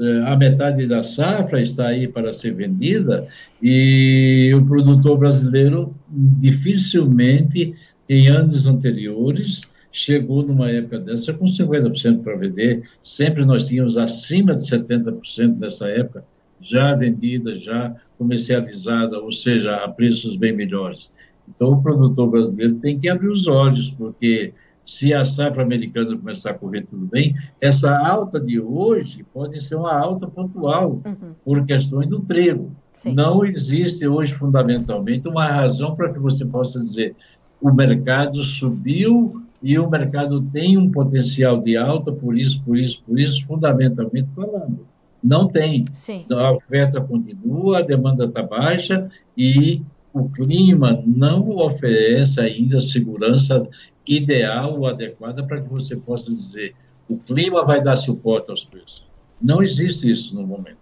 é, 0.00 0.22
a 0.22 0.36
metade 0.36 0.86
da 0.86 1.02
safra 1.02 1.60
está 1.60 1.88
aí 1.88 2.08
para 2.08 2.32
ser 2.32 2.54
vendida 2.54 3.26
e 3.62 4.50
o 4.54 4.64
produtor 4.64 5.18
brasileiro 5.18 5.94
dificilmente, 6.08 7.74
em 8.08 8.28
anos 8.28 8.66
anteriores, 8.66 9.70
chegou 9.92 10.42
numa 10.42 10.70
época 10.70 10.98
dessa 10.98 11.32
com 11.34 11.44
50% 11.44 12.22
para 12.22 12.36
vender, 12.36 12.82
sempre 13.02 13.44
nós 13.44 13.66
tínhamos 13.66 13.98
acima 13.98 14.52
de 14.52 14.60
70% 14.60 15.58
nessa 15.58 15.88
época 15.88 16.24
já 16.60 16.94
vendida, 16.94 17.54
já 17.54 17.94
comercializada, 18.18 19.18
ou 19.18 19.32
seja, 19.32 19.76
a 19.76 19.88
preços 19.88 20.36
bem 20.36 20.54
melhores. 20.54 21.12
Então, 21.48 21.72
o 21.72 21.82
produtor 21.82 22.30
brasileiro 22.30 22.74
tem 22.74 22.98
que 22.98 23.08
abrir 23.08 23.28
os 23.28 23.48
olhos, 23.48 23.90
porque 23.90 24.52
se 24.84 25.14
a 25.14 25.24
safra 25.24 25.62
americana 25.62 26.16
começar 26.16 26.50
a 26.50 26.54
correr 26.54 26.86
tudo 26.86 27.06
bem, 27.06 27.34
essa 27.60 27.96
alta 28.06 28.38
de 28.38 28.60
hoje 28.60 29.24
pode 29.32 29.60
ser 29.60 29.76
uma 29.76 29.92
alta 29.92 30.26
pontual, 30.26 31.00
uhum. 31.04 31.34
por 31.44 31.64
questões 31.64 32.08
do 32.08 32.20
trigo. 32.20 32.70
Sim. 32.92 33.14
Não 33.14 33.44
existe 33.44 34.06
hoje, 34.06 34.34
fundamentalmente, 34.34 35.26
uma 35.26 35.46
razão 35.46 35.96
para 35.96 36.12
que 36.12 36.18
você 36.18 36.44
possa 36.44 36.78
dizer 36.78 37.14
o 37.60 37.72
mercado 37.72 38.40
subiu 38.40 39.39
e 39.62 39.78
o 39.78 39.88
mercado 39.88 40.40
tem 40.40 40.78
um 40.78 40.90
potencial 40.90 41.58
de 41.60 41.76
alta, 41.76 42.12
por 42.12 42.36
isso, 42.36 42.62
por 42.64 42.78
isso, 42.78 43.02
por 43.04 43.18
isso, 43.18 43.46
fundamentalmente 43.46 44.28
falando. 44.34 44.86
Não 45.22 45.46
tem. 45.46 45.84
Sim. 45.92 46.24
A 46.30 46.52
oferta 46.52 47.00
continua, 47.00 47.78
a 47.78 47.82
demanda 47.82 48.24
está 48.24 48.42
baixa 48.42 49.10
e 49.36 49.82
o 50.12 50.28
clima 50.28 51.02
não 51.06 51.50
oferece 51.50 52.40
ainda 52.40 52.80
segurança 52.80 53.68
ideal 54.06 54.78
ou 54.78 54.86
adequada 54.86 55.44
para 55.44 55.60
que 55.60 55.68
você 55.68 55.94
possa 55.96 56.30
dizer 56.30 56.74
o 57.10 57.18
clima 57.18 57.64
vai 57.64 57.82
dar 57.82 57.96
suporte 57.96 58.50
aos 58.50 58.64
preços. 58.64 59.04
Não 59.42 59.60
existe 59.60 60.08
isso 60.08 60.36
no 60.36 60.46
momento. 60.46 60.78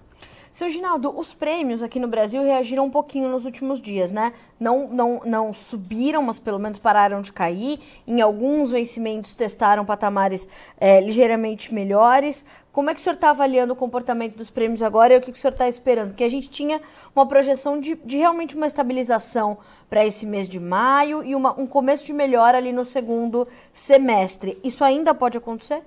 Seu 0.58 0.68
Ginaldo, 0.68 1.16
os 1.16 1.32
prêmios 1.32 1.84
aqui 1.84 2.00
no 2.00 2.08
Brasil 2.08 2.42
reagiram 2.42 2.84
um 2.84 2.90
pouquinho 2.90 3.28
nos 3.28 3.44
últimos 3.44 3.80
dias, 3.80 4.10
né? 4.10 4.32
Não, 4.58 4.88
não, 4.88 5.20
não 5.24 5.52
subiram, 5.52 6.20
mas 6.20 6.40
pelo 6.40 6.58
menos 6.58 6.78
pararam 6.78 7.20
de 7.20 7.32
cair. 7.32 7.78
Em 8.04 8.20
alguns 8.20 8.72
vencimentos 8.72 9.34
testaram 9.34 9.84
patamares 9.84 10.48
é, 10.80 11.00
ligeiramente 11.00 11.72
melhores. 11.72 12.44
Como 12.72 12.90
é 12.90 12.94
que 12.94 12.98
o 12.98 13.02
senhor 13.04 13.14
está 13.14 13.30
avaliando 13.30 13.72
o 13.72 13.76
comportamento 13.76 14.34
dos 14.34 14.50
prêmios 14.50 14.82
agora 14.82 15.14
e 15.14 15.18
o 15.18 15.20
que 15.20 15.30
o 15.30 15.36
senhor 15.36 15.52
está 15.52 15.68
esperando? 15.68 16.08
Porque 16.08 16.24
a 16.24 16.28
gente 16.28 16.50
tinha 16.50 16.80
uma 17.14 17.24
projeção 17.24 17.78
de, 17.78 17.94
de 18.04 18.16
realmente 18.16 18.56
uma 18.56 18.66
estabilização 18.66 19.58
para 19.88 20.04
esse 20.04 20.26
mês 20.26 20.48
de 20.48 20.58
maio 20.58 21.22
e 21.22 21.36
uma, 21.36 21.52
um 21.56 21.68
começo 21.68 22.04
de 22.04 22.12
melhora 22.12 22.58
ali 22.58 22.72
no 22.72 22.84
segundo 22.84 23.46
semestre. 23.72 24.58
Isso 24.64 24.82
ainda 24.82 25.14
pode 25.14 25.38
acontecer? 25.38 25.82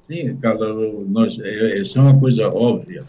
Sim, 0.00 0.36
Carla, 0.38 0.74
nós, 1.06 1.38
é, 1.38 1.80
isso 1.80 1.96
é 1.96 2.02
uma 2.02 2.18
coisa 2.18 2.48
óbvia 2.48 3.04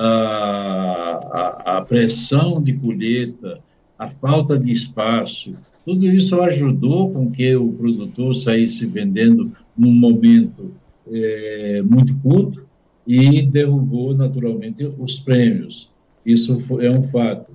a, 0.00 1.78
a, 1.78 1.80
pressão 1.82 2.62
de 2.62 2.74
colheita, 2.74 3.58
a 3.98 4.08
falta 4.08 4.58
de 4.58 4.70
espaço, 4.70 5.54
tudo 5.84 6.06
isso 6.06 6.40
ajudou 6.40 7.10
com 7.10 7.30
que 7.30 7.56
o 7.56 7.72
produtor 7.72 8.34
saísse 8.34 8.86
vendendo 8.86 9.52
num 9.76 9.92
momento 9.92 10.72
é, 11.10 11.82
muito 11.82 12.16
curto 12.18 12.66
e 13.06 13.42
derrubou 13.42 14.14
naturalmente 14.14 14.84
os 14.98 15.18
prêmios. 15.18 15.90
Isso 16.24 16.56
é 16.80 16.90
um 16.90 17.02
fato, 17.02 17.52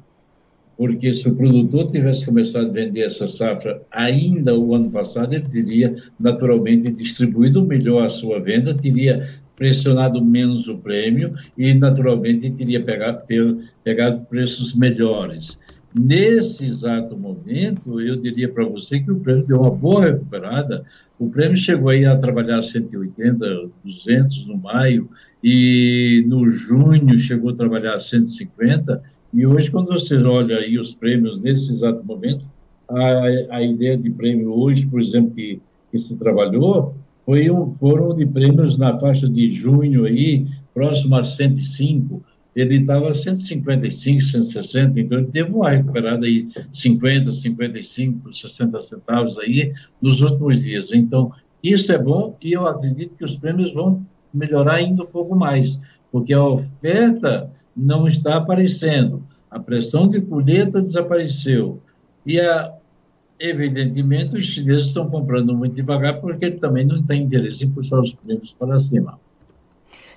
porque 0.76 1.14
se 1.14 1.30
o 1.30 1.36
produtor 1.36 1.86
tivesse 1.88 2.26
começado 2.26 2.70
a 2.70 2.74
vender 2.74 3.02
essa 3.02 3.28
safra 3.28 3.80
ainda 3.92 4.58
o 4.58 4.74
ano 4.74 4.90
passado, 4.90 5.34
ele 5.34 5.44
teria 5.44 5.96
naturalmente 6.20 6.92
distribuído 6.92 7.64
melhor 7.64 8.04
a 8.04 8.10
sua 8.10 8.40
venda, 8.40 8.74
teria 8.74 9.30
pressionado 9.64 10.22
menos 10.22 10.68
o 10.68 10.78
prêmio 10.80 11.34
e, 11.58 11.74
naturalmente, 11.74 12.52
teria 12.52 12.84
pegado, 12.84 13.22
pegado 13.82 14.20
preços 14.26 14.76
melhores. 14.76 15.58
Nesse 15.98 16.66
exato 16.66 17.16
momento, 17.16 18.02
eu 18.02 18.18
diria 18.18 18.52
para 18.52 18.66
você 18.66 19.00
que 19.00 19.10
o 19.10 19.22
prêmio 19.22 19.48
deu 19.48 19.62
uma 19.62 19.72
boa 19.72 20.04
recuperada. 20.04 20.84
O 21.18 21.30
prêmio 21.30 21.56
chegou 21.56 21.88
aí 21.88 22.04
a 22.04 22.18
trabalhar 22.18 22.62
180, 22.62 23.70
200 23.86 24.48
no 24.48 24.58
maio, 24.58 25.10
e 25.42 26.26
no 26.28 26.50
junho 26.50 27.18
chegou 27.18 27.52
a 27.52 27.56
trabalhar 27.56 27.98
150. 27.98 29.02
E 29.34 29.48
hoje, 29.48 29.72
quando 29.72 29.94
você 29.94 30.18
olha 30.18 30.58
aí 30.58 30.78
os 30.78 30.94
prêmios 30.94 31.40
nesse 31.40 31.72
exato 31.72 32.06
momento, 32.06 32.52
a, 32.90 33.56
a 33.56 33.64
ideia 33.64 33.96
de 33.98 34.10
prêmio 34.10 34.52
hoje, 34.52 34.88
por 34.88 35.00
exemplo, 35.00 35.32
que, 35.32 35.62
que 35.90 35.98
se 35.98 36.18
trabalhou, 36.18 36.94
foi 37.26 37.50
um, 37.50 37.70
foram 37.70 38.14
de 38.14 38.26
prêmios 38.26 38.78
na 38.78 39.00
faixa 39.00 39.30
de 39.30 39.48
junho 39.48 40.06
aí, 40.06 40.46
próximo 40.74 41.16
a 41.16 41.24
105, 41.24 42.24
ele 42.56 42.76
estava 42.76 43.10
a 43.10 43.14
155, 43.14 44.22
160, 44.22 45.00
então 45.00 45.18
ele 45.18 45.28
teve 45.28 45.52
uma 45.52 45.70
recuperada 45.70 46.26
aí 46.26 46.48
50, 46.72 47.32
55, 47.32 48.32
60 48.32 48.80
centavos 48.80 49.40
aí 49.40 49.72
nos 50.02 50.22
últimos 50.22 50.62
dias. 50.62 50.94
Então, 50.94 51.32
isso 51.64 51.92
é 51.92 51.98
bom 51.98 52.38
e 52.42 52.54
eu 52.54 52.68
acredito 52.68 53.16
que 53.16 53.26
os 53.26 53.36
prêmios 53.36 53.74
vão 53.74 54.06
melhorar 54.34 54.76
ainda 54.76 55.04
um 55.04 55.08
pouco 55.08 55.36
mais, 55.36 55.80
porque 56.12 56.34
a 56.34 56.44
oferta 56.44 57.52
não 57.76 58.08
está 58.08 58.38
aparecendo, 58.38 59.24
a 59.50 59.60
pressão 59.60 60.08
de 60.08 60.22
colheita 60.22 60.82
desapareceu. 60.82 61.80
E 62.26 62.40
a 62.40 62.74
evidentemente, 63.40 64.36
os 64.36 64.46
chineses 64.46 64.88
estão 64.88 65.10
comprando 65.10 65.56
muito 65.56 65.76
devagar 65.76 66.20
porque 66.22 66.52
também 66.52 66.86
não 66.86 67.04
tem 67.04 67.24
interesse 67.24 67.66
em 67.66 67.72
puxar 67.72 68.00
os 68.00 68.14
preços 68.14 68.54
para 68.56 68.80
cima. 68.80 69.20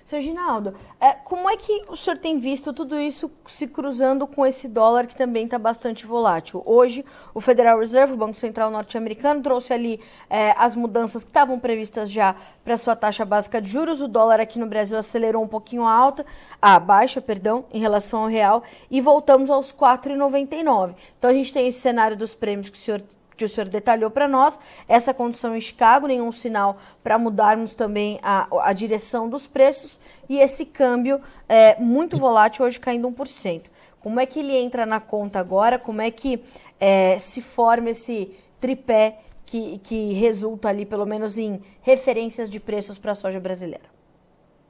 Seu 0.07 0.21
Ginaldo, 0.21 0.73
é, 1.01 1.15
como 1.15 1.51
é 1.51 1.57
que 1.57 1.83
o 1.91 1.97
senhor 1.97 2.17
tem 2.17 2.39
visto 2.39 2.73
tudo 2.73 2.97
isso 2.97 3.29
se 3.45 3.67
cruzando 3.67 4.25
com 4.25 4.47
esse 4.47 4.69
dólar 4.69 5.05
que 5.05 5.17
também 5.17 5.47
está 5.47 5.59
bastante 5.59 6.07
volátil? 6.07 6.63
Hoje, 6.65 7.05
o 7.35 7.41
Federal 7.41 7.81
Reserve, 7.81 8.13
o 8.13 8.17
Banco 8.17 8.35
Central 8.35 8.71
norte-americano, 8.71 9.43
trouxe 9.43 9.73
ali 9.73 9.99
é, 10.31 10.55
as 10.57 10.77
mudanças 10.77 11.25
que 11.25 11.31
estavam 11.31 11.59
previstas 11.59 12.09
já 12.09 12.37
para 12.65 12.77
sua 12.77 12.95
taxa 12.95 13.25
básica 13.25 13.61
de 13.61 13.69
juros. 13.69 14.01
O 14.01 14.07
dólar 14.07 14.39
aqui 14.39 14.61
no 14.61 14.67
Brasil 14.69 14.97
acelerou 14.97 15.43
um 15.43 15.49
pouquinho 15.49 15.85
a 15.85 15.93
alta, 15.93 16.25
a 16.63 16.79
baixa, 16.79 17.21
perdão, 17.21 17.65
em 17.73 17.81
relação 17.81 18.23
ao 18.23 18.29
real, 18.29 18.63
e 18.89 19.01
voltamos 19.01 19.51
aos 19.51 19.73
4,99. 19.73 20.95
Então 21.19 21.31
a 21.31 21.35
gente 21.35 21.53
tem 21.53 21.67
esse 21.67 21.81
cenário 21.81 22.17
dos 22.17 22.33
prêmios 22.33 22.71
que 22.71 22.79
o 22.79 22.81
senhor 22.81 23.03
que 23.37 23.45
o 23.45 23.49
senhor 23.49 23.69
detalhou 23.69 24.11
para 24.11 24.27
nós, 24.27 24.59
essa 24.89 25.13
condição 25.13 25.55
em 25.55 25.61
Chicago, 25.61 26.07
nenhum 26.07 26.33
sinal 26.33 26.79
para 27.03 27.19
mudarmos 27.19 27.75
também 27.75 28.19
a, 28.23 28.49
a 28.69 28.73
direção 28.73 29.29
dos 29.29 29.47
preços 29.47 30.01
e 30.29 30.39
esse 30.39 30.65
câmbio 30.65 31.21
é, 31.49 31.79
muito 31.81 32.17
volátil, 32.17 32.65
hoje 32.65 32.81
caindo 32.81 33.09
1%. 33.09 33.65
Como 34.01 34.21
é 34.21 34.27
que 34.27 34.39
ele 34.39 34.57
entra 34.57 34.87
na 34.87 35.01
conta 35.01 35.41
agora? 35.41 35.79
Como 35.79 36.01
é 36.01 36.11
que 36.11 36.41
é, 36.79 37.19
se 37.19 37.43
forma 37.43 37.91
esse 37.91 38.31
tripé 38.61 39.19
que, 39.45 39.79
que 39.79 40.13
resulta 40.15 40.69
ali, 40.69 40.87
pelo 40.87 41.05
menos, 41.07 41.39
em 41.39 41.61
referências 41.83 42.49
de 42.49 42.61
preços 42.61 42.99
para 42.99 43.13
a 43.13 43.15
soja 43.15 43.41
brasileira? 43.41 43.97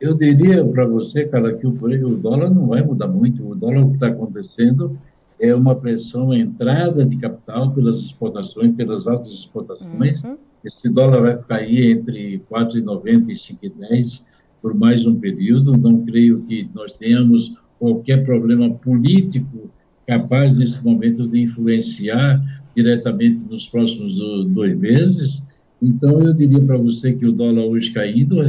Eu 0.00 0.16
diria 0.16 0.64
para 0.64 0.86
você, 0.86 1.26
cara, 1.26 1.54
que 1.54 1.66
o, 1.66 1.72
dólar 2.16 2.50
não 2.50 2.66
vai 2.66 2.82
mudar 2.82 3.08
muito. 3.08 3.48
O 3.48 3.54
dólar, 3.54 3.82
o 3.82 3.88
que 3.88 3.94
está 3.94 4.08
acontecendo 4.08 4.94
é 5.38 5.54
uma 5.54 5.74
pressão 5.74 6.32
entrada 6.32 7.04
de 7.04 7.16
capital 7.16 7.72
pelas 7.72 8.00
exportações, 8.00 8.74
pelas 8.74 9.06
altas 9.06 9.30
exportações. 9.30 10.22
Uhum. 10.24 10.36
Esse 10.64 10.88
dólar 10.88 11.20
vai 11.20 11.38
cair 11.38 11.92
entre 11.92 12.42
4,90 12.50 13.28
e 13.28 13.32
5,10 13.32 14.26
por 14.60 14.74
mais 14.74 15.06
um 15.06 15.18
período. 15.18 15.76
Não 15.76 16.04
creio 16.04 16.42
que 16.42 16.68
nós 16.74 16.96
tenhamos 16.96 17.56
qualquer 17.78 18.24
problema 18.24 18.70
político 18.70 19.70
capaz, 20.06 20.58
nesse 20.58 20.84
momento, 20.84 21.28
de 21.28 21.42
influenciar 21.42 22.42
diretamente 22.74 23.44
nos 23.44 23.68
próximos 23.68 24.18
dois 24.48 24.76
meses. 24.78 25.46
Então, 25.80 26.22
eu 26.22 26.32
diria 26.32 26.60
para 26.60 26.78
você 26.78 27.12
que 27.12 27.26
o 27.26 27.32
dólar 27.32 27.66
hoje 27.66 27.92
caindo 27.92 28.40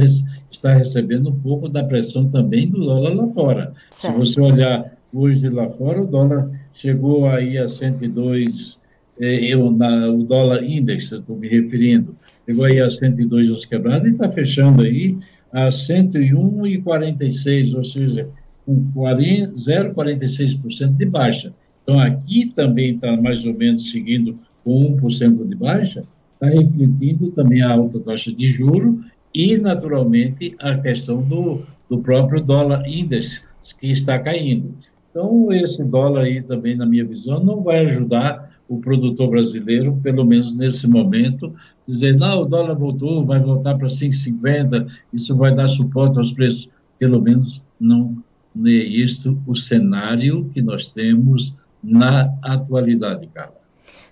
está 0.50 0.72
recebendo 0.72 1.28
um 1.28 1.38
pouco 1.38 1.68
da 1.68 1.84
pressão 1.84 2.28
também 2.28 2.68
do 2.68 2.80
dólar 2.80 3.14
lá 3.14 3.28
fora. 3.32 3.72
Certo. 3.90 4.14
Se 4.14 4.18
você 4.18 4.40
olhar 4.40 4.97
hoje 5.12 5.48
lá 5.48 5.68
fora, 5.70 6.02
o 6.02 6.06
dólar 6.06 6.48
chegou 6.72 7.28
aí 7.28 7.58
a 7.58 7.68
102, 7.68 8.82
eh, 9.20 9.52
eu, 9.52 9.70
na, 9.70 10.10
o 10.10 10.22
dólar 10.22 10.64
index, 10.64 11.12
estou 11.12 11.36
me 11.36 11.48
referindo, 11.48 12.16
chegou 12.48 12.66
aí 12.66 12.80
a 12.80 12.88
102 12.88 13.50
os 13.50 13.64
quebrados 13.64 14.08
e 14.08 14.12
está 14.12 14.30
fechando 14.30 14.82
aí 14.82 15.18
a 15.52 15.68
101,46, 15.68 17.74
ou 17.74 17.84
seja, 17.84 18.28
com 18.64 18.92
0,46% 18.92 20.96
de 20.96 21.06
baixa. 21.06 21.52
Então, 21.82 21.98
aqui 21.98 22.54
também 22.54 22.94
está 22.94 23.16
mais 23.16 23.44
ou 23.46 23.54
menos 23.54 23.90
seguindo 23.90 24.38
com 24.62 24.94
1% 24.96 25.48
de 25.48 25.54
baixa, 25.54 26.04
está 26.34 26.48
refletindo 26.54 27.30
também 27.30 27.62
a 27.62 27.72
alta 27.72 27.98
taxa 28.00 28.30
de 28.30 28.46
juro 28.46 28.98
e, 29.34 29.56
naturalmente, 29.56 30.54
a 30.60 30.76
questão 30.76 31.22
do, 31.22 31.62
do 31.88 32.00
próprio 32.00 32.42
dólar 32.42 32.86
index, 32.86 33.42
que 33.78 33.90
está 33.90 34.18
caindo. 34.18 34.74
Então, 35.18 35.50
esse 35.50 35.82
dólar 35.82 36.26
aí 36.26 36.40
também, 36.40 36.76
na 36.76 36.86
minha 36.86 37.04
visão, 37.04 37.42
não 37.42 37.60
vai 37.60 37.80
ajudar 37.80 38.56
o 38.68 38.78
produtor 38.78 39.28
brasileiro, 39.28 39.98
pelo 40.00 40.24
menos 40.24 40.56
nesse 40.56 40.86
momento, 40.86 41.52
dizer, 41.84 42.16
não, 42.16 42.42
o 42.42 42.44
dólar 42.44 42.76
voltou, 42.76 43.26
vai 43.26 43.40
voltar 43.40 43.76
para 43.76 43.88
5,50, 43.88 44.86
isso 45.12 45.36
vai 45.36 45.52
dar 45.52 45.68
suporte 45.68 46.18
aos 46.18 46.32
preços. 46.32 46.70
Pelo 47.00 47.20
menos 47.20 47.64
não 47.80 48.16
é 48.64 48.70
isto 48.70 49.36
o 49.44 49.56
cenário 49.56 50.48
que 50.50 50.62
nós 50.62 50.94
temos 50.94 51.56
na 51.82 52.32
atualidade, 52.40 53.26
Carla. 53.26 53.58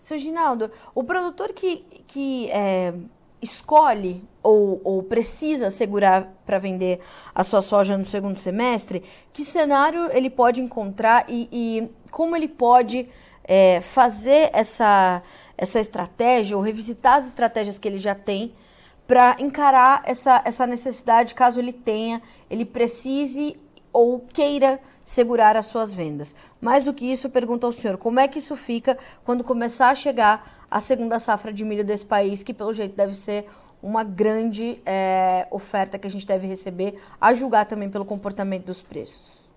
Seu 0.01 0.19
Ginaldo, 0.19 0.69
o 0.93 1.05
produtor 1.05 1.53
que, 1.53 1.85
que 2.09 2.51
é, 2.51 2.93
escolhe 3.47 4.23
ou, 4.43 4.81
ou 4.85 5.03
precisa 5.03 5.71
segurar 5.71 6.33
para 6.45 6.59
vender 6.59 7.01
a 7.35 7.43
sua 7.43 7.63
soja 7.63 7.97
no 7.97 8.05
segundo 8.05 8.39
semestre, 8.39 9.03
que 9.33 9.45
cenário 9.45 10.11
ele 10.13 10.29
pode 10.29 10.61
encontrar 10.61 11.25
e, 11.29 11.49
e 11.51 11.91
como 12.11 12.37
ele 12.37 12.49
pode 12.49 13.09
é, 13.45 13.81
fazer 13.81 14.51
essa, 14.53 15.23
essa 15.57 15.81
estratégia 15.81 16.57
ou 16.57 16.63
revisitar 16.63 17.15
as 17.15 17.27
estratégias 17.27 17.79
que 17.79 17.89
ele 17.89 17.99
já 17.99 18.15
tem 18.15 18.55
para 19.07 19.37
encarar 19.39 20.03
essa, 20.05 20.43
essa 20.45 20.67
necessidade 20.67 21.35
caso 21.35 21.61
ele 21.61 21.73
tenha, 21.73 22.21
ele 22.51 22.65
precise 22.65 23.57
ou 23.97 24.21
queira 24.21 24.79
segurar 25.07 25.57
as 25.57 25.67
suas 25.67 25.95
vendas. 25.95 26.35
Mais 26.61 26.85
do 26.85 26.93
que 26.93 27.11
isso, 27.11 27.29
eu 27.29 27.31
pergunto 27.31 27.65
ao 27.65 27.73
senhor, 27.73 27.97
como 27.97 28.21
é 28.21 28.29
que 28.29 28.39
isso 28.39 28.55
fica 28.55 28.99
quando 29.25 29.43
começar 29.43 29.89
a 29.89 29.95
chegar 29.95 30.67
a 30.71 30.81
segunda 30.81 31.19
safra 31.19 31.51
de 31.51 31.65
milho 31.65 31.83
desse 31.83 32.05
país, 32.05 32.43
que 32.43 32.53
pelo 32.53 32.75
jeito 32.75 32.95
deve 32.95 33.15
ser 33.15 33.47
uma 33.83 34.05
grande 34.05 34.79
é, 34.85 35.47
oferta 35.51 35.99
que 35.99 36.07
a 36.07 36.11
gente 36.11 36.27
deve 36.27 36.47
receber, 36.47 36.97
a 37.19 37.33
julgar 37.33 37.65
também 37.65 37.89
pelo 37.89 38.05
comportamento 38.05 38.67
dos 38.67 38.83
preços? 38.83 39.49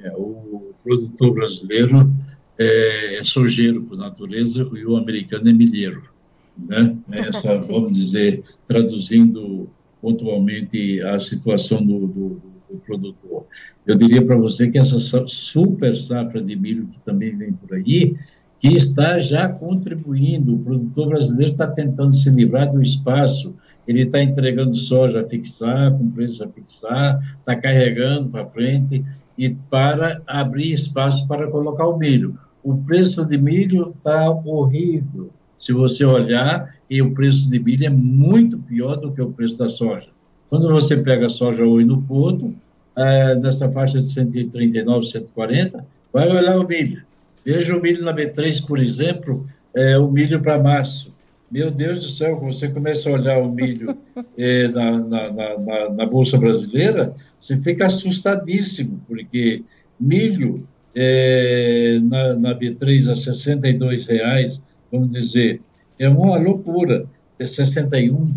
É, 0.00 0.12
o 0.12 0.72
produtor 0.84 1.34
brasileiro 1.34 2.08
é, 2.56 3.16
é 3.16 3.24
sojeiro 3.24 3.82
por 3.82 3.98
natureza 3.98 4.60
e 4.60 4.86
o 4.86 4.96
americano 4.96 5.48
é 5.48 5.52
milheiro. 5.52 6.08
Né? 6.56 6.96
Essa, 7.10 7.52
vamos 7.66 7.96
dizer, 7.96 8.44
traduzindo 8.68 9.68
pontualmente 10.00 11.02
a 11.02 11.18
situação 11.18 11.84
do, 11.84 12.06
do 12.06 12.55
produtor. 12.76 13.44
Eu 13.86 13.96
diria 13.96 14.24
para 14.24 14.36
você 14.36 14.70
que 14.70 14.78
essa 14.78 14.98
super 15.26 15.96
safra 15.96 16.42
de 16.42 16.56
milho 16.56 16.86
que 16.86 16.98
também 17.00 17.36
vem 17.36 17.52
por 17.52 17.74
aí, 17.74 18.14
que 18.58 18.68
está 18.68 19.18
já 19.20 19.48
contribuindo, 19.48 20.54
o 20.54 20.58
produtor 20.58 21.08
brasileiro 21.08 21.52
está 21.52 21.66
tentando 21.66 22.12
se 22.12 22.30
livrar 22.30 22.72
do 22.72 22.80
espaço, 22.80 23.54
ele 23.86 24.02
está 24.02 24.22
entregando 24.22 24.74
soja 24.74 25.20
a 25.20 25.28
fixar, 25.28 25.92
com 25.92 26.10
preço 26.10 26.42
a 26.42 26.48
fixar, 26.48 27.18
está 27.40 27.54
carregando 27.54 28.28
para 28.28 28.48
frente, 28.48 29.04
e 29.38 29.50
para 29.50 30.22
abrir 30.26 30.72
espaço 30.72 31.26
para 31.28 31.50
colocar 31.50 31.86
o 31.86 31.98
milho. 31.98 32.38
O 32.62 32.76
preço 32.78 33.26
de 33.26 33.38
milho 33.38 33.94
está 33.96 34.30
horrível. 34.30 35.30
Se 35.58 35.72
você 35.72 36.04
olhar, 36.04 36.74
e 36.88 37.02
o 37.02 37.12
preço 37.14 37.50
de 37.50 37.58
milho 37.58 37.86
é 37.86 37.90
muito 37.90 38.58
pior 38.58 38.96
do 38.96 39.12
que 39.12 39.20
o 39.20 39.32
preço 39.32 39.58
da 39.58 39.68
soja. 39.68 40.08
Quando 40.48 40.68
você 40.70 40.96
pega 40.96 41.26
a 41.26 41.30
soja 41.30 41.64
hoje 41.64 41.86
no 41.86 42.02
porto, 42.02 42.54
é, 42.96 43.36
nessa 43.36 43.70
faixa 43.70 43.98
de 43.98 44.04
139, 44.04 45.06
140, 45.06 45.84
vai 46.12 46.28
olhar 46.28 46.58
o 46.58 46.66
milho. 46.66 47.02
Veja 47.44 47.76
o 47.76 47.80
milho 47.80 48.04
na 48.04 48.14
B3, 48.14 48.66
por 48.66 48.78
exemplo, 48.78 49.44
é, 49.74 49.98
o 49.98 50.10
milho 50.10 50.40
para 50.40 50.58
março. 50.58 51.14
Meu 51.50 51.70
Deus 51.70 52.00
do 52.00 52.08
céu, 52.08 52.36
quando 52.38 52.52
você 52.52 52.68
começa 52.68 53.08
a 53.08 53.12
olhar 53.12 53.38
o 53.38 53.52
milho 53.52 53.96
é, 54.36 54.68
na, 54.68 54.98
na, 54.98 55.30
na, 55.30 55.88
na, 55.90 56.06
Bolsa 56.06 56.38
Brasileira, 56.38 57.14
você 57.38 57.60
fica 57.60 57.86
assustadíssimo, 57.86 59.00
porque 59.06 59.62
milho 60.00 60.66
é, 60.94 62.00
na, 62.02 62.34
na 62.34 62.58
B3 62.58 63.10
a 63.10 63.14
62 63.14 64.06
reais, 64.06 64.60
vamos 64.90 65.12
dizer, 65.12 65.60
é 65.98 66.08
uma 66.08 66.36
loucura. 66.36 67.06
É 67.38 67.46
61 67.46 68.32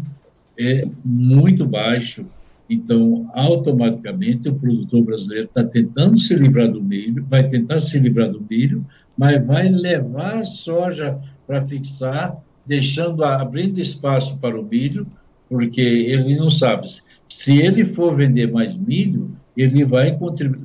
é 0.59 0.85
muito 1.03 1.65
baixo. 1.65 2.27
Então, 2.69 3.29
automaticamente, 3.33 4.47
o 4.47 4.53
produtor 4.53 5.03
brasileiro 5.03 5.47
está 5.47 5.63
tentando 5.63 6.17
se 6.17 6.35
livrar 6.35 6.69
do 6.69 6.81
milho, 6.81 7.25
vai 7.27 7.47
tentar 7.47 7.79
se 7.79 7.97
livrar 7.97 8.29
do 8.29 8.45
milho, 8.47 8.85
mas 9.17 9.45
vai 9.45 9.67
levar 9.67 10.35
a 10.35 10.43
soja 10.43 11.17
para 11.47 11.63
fixar, 11.63 12.37
deixando, 12.67 13.23
abrindo 13.23 13.79
espaço 13.79 14.37
para 14.37 14.59
o 14.59 14.63
milho, 14.63 15.07
porque 15.49 15.81
ele 15.81 16.35
não 16.35 16.49
sabe. 16.49 16.87
Se 17.27 17.57
ele 17.57 17.83
for 17.83 18.15
vender 18.15 18.51
mais 18.51 18.77
milho, 18.77 19.35
ele 19.57 19.83
vai 19.83 20.15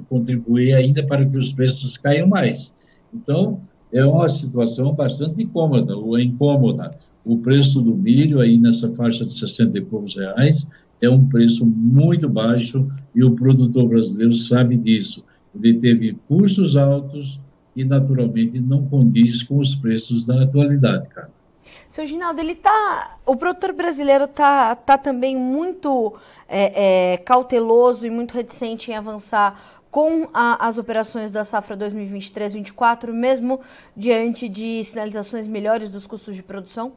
contribuir 0.09 0.75
ainda 0.75 1.07
para 1.07 1.25
que 1.25 1.39
os 1.39 1.53
preços 1.53 1.97
caiam 1.97 2.29
mais. 2.29 2.75
Então, 3.13 3.61
é 3.95 4.05
uma 4.05 4.29
situação 4.29 4.93
bastante 4.93 5.45
incômoda, 5.45 5.97
ou 5.97 6.19
incômoda. 6.19 6.97
O 7.25 7.39
preço 7.39 7.81
do 7.81 7.95
milho 7.95 8.41
aí 8.41 8.59
nessa 8.59 8.93
faixa 8.95 9.25
de 9.25 9.33
60 9.33 9.79
e 9.79 9.81
poucos 9.81 10.17
reais 10.17 10.69
é 11.01 11.09
um 11.09 11.29
preço 11.29 11.65
muito 11.65 12.29
baixo 12.29 12.89
e 13.15 13.23
o 13.23 13.37
produtor 13.37 13.89
brasileiro 13.89 14.33
sabe 14.33 14.77
disso. 14.77 15.25
Ele 15.55 15.75
teve 15.75 16.19
custos 16.27 16.77
altos 16.77 17.41
e 17.77 17.85
naturalmente 17.85 18.61
não 18.61 18.85
condiz 18.87 19.45
com 19.45 19.59
os 19.59 19.77
preços 19.77 20.27
da 20.27 20.43
atualidade, 20.43 21.09
cara. 21.09 21.31
Seu 21.89 22.05
Ginaldo, 22.05 22.41
ele 22.41 22.57
tá, 22.57 23.19
o 23.25 23.37
produtor 23.37 23.73
brasileiro 23.73 24.27
tá, 24.27 24.75
tá 24.75 24.99
também 24.99 25.37
muito 25.37 26.13
é, 26.49 27.13
é, 27.13 27.17
cauteloso 27.19 28.07
e 28.07 28.11
muito 28.11 28.35
reticente 28.35 28.91
em 28.91 28.95
avançar 28.95 29.83
com 29.95 30.29
a, 30.35 30.67
as 30.67 30.77
operações 30.77 31.31
da 31.31 31.45
safra 31.45 31.77
2023-24, 31.77 33.13
mesmo 33.13 33.61
diante 33.97 34.49
de 34.49 34.83
sinalizações 34.83 35.47
melhores 35.47 35.89
dos 35.89 36.05
custos 36.05 36.35
de 36.35 36.43
produção? 36.43 36.95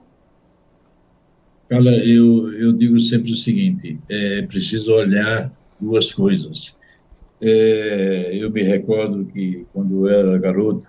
Carla, 1.69 1.91
eu, 1.91 2.51
eu 2.53 2.73
digo 2.73 2.99
sempre 2.99 3.29
o 3.29 3.36
seguinte: 3.36 3.99
é 4.10 4.41
preciso 4.41 4.95
olhar 4.95 5.51
duas 5.79 6.12
coisas. 6.12 6.75
É, 7.39 8.31
eu 8.33 8.49
me 8.49 8.63
recordo 8.63 9.23
que, 9.25 9.67
quando 9.71 10.07
eu 10.07 10.19
era 10.19 10.38
garoto, 10.39 10.88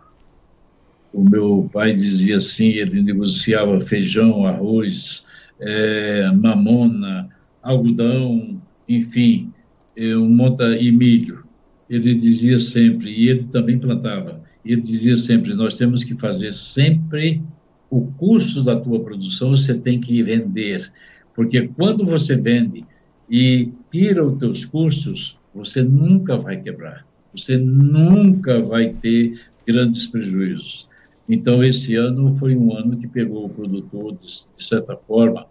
o 1.13 1.23
meu 1.23 1.69
pai 1.71 1.93
dizia 1.93 2.39
assim, 2.39 2.71
ele 2.71 3.03
negociava 3.03 3.79
feijão, 3.83 4.47
arroz, 4.47 5.27
é, 5.61 6.31
mamona, 6.31 7.29
algodão, 7.63 8.59
enfim, 8.89 9.53
um 9.95 10.31
monta 10.31 10.75
e 10.79 10.91
milho. 10.91 11.47
Ele 11.89 12.15
dizia 12.15 12.59
sempre, 12.59 13.11
e 13.11 13.29
ele 13.29 13.45
também 13.45 13.79
plantava, 13.79 14.43
ele 14.65 14.81
dizia 14.81 15.17
sempre, 15.17 15.55
nós 15.55 15.79
temos 15.79 16.05
que 16.05 16.15
fazer 16.15 16.53
sempre 16.53 17.43
o 17.91 18.03
custo 18.03 18.63
da 18.63 18.79
tua 18.79 19.01
produção, 19.01 19.51
você 19.51 19.75
tem 19.75 19.99
que 20.01 20.23
vender, 20.23 20.93
porque 21.35 21.69
quando 21.69 22.05
você 22.05 22.37
vende 22.37 22.85
e 23.31 23.73
tira 23.91 24.25
os 24.25 24.39
teus 24.39 24.65
custos, 24.65 25.41
você 25.55 25.83
nunca 25.83 26.37
vai 26.37 26.61
quebrar, 26.61 27.07
você 27.35 27.57
nunca 27.57 28.61
vai 28.61 28.91
ter 28.91 29.41
grandes 29.67 30.07
prejuízos. 30.07 30.89
Então, 31.29 31.63
esse 31.63 31.95
ano 31.95 32.35
foi 32.35 32.57
um 32.57 32.75
ano 32.75 32.97
que 32.97 33.07
pegou 33.07 33.45
o 33.45 33.51
produtor, 33.51 34.13
de, 34.13 34.27
de 34.27 34.65
certa 34.65 34.97
forma, 34.97 35.47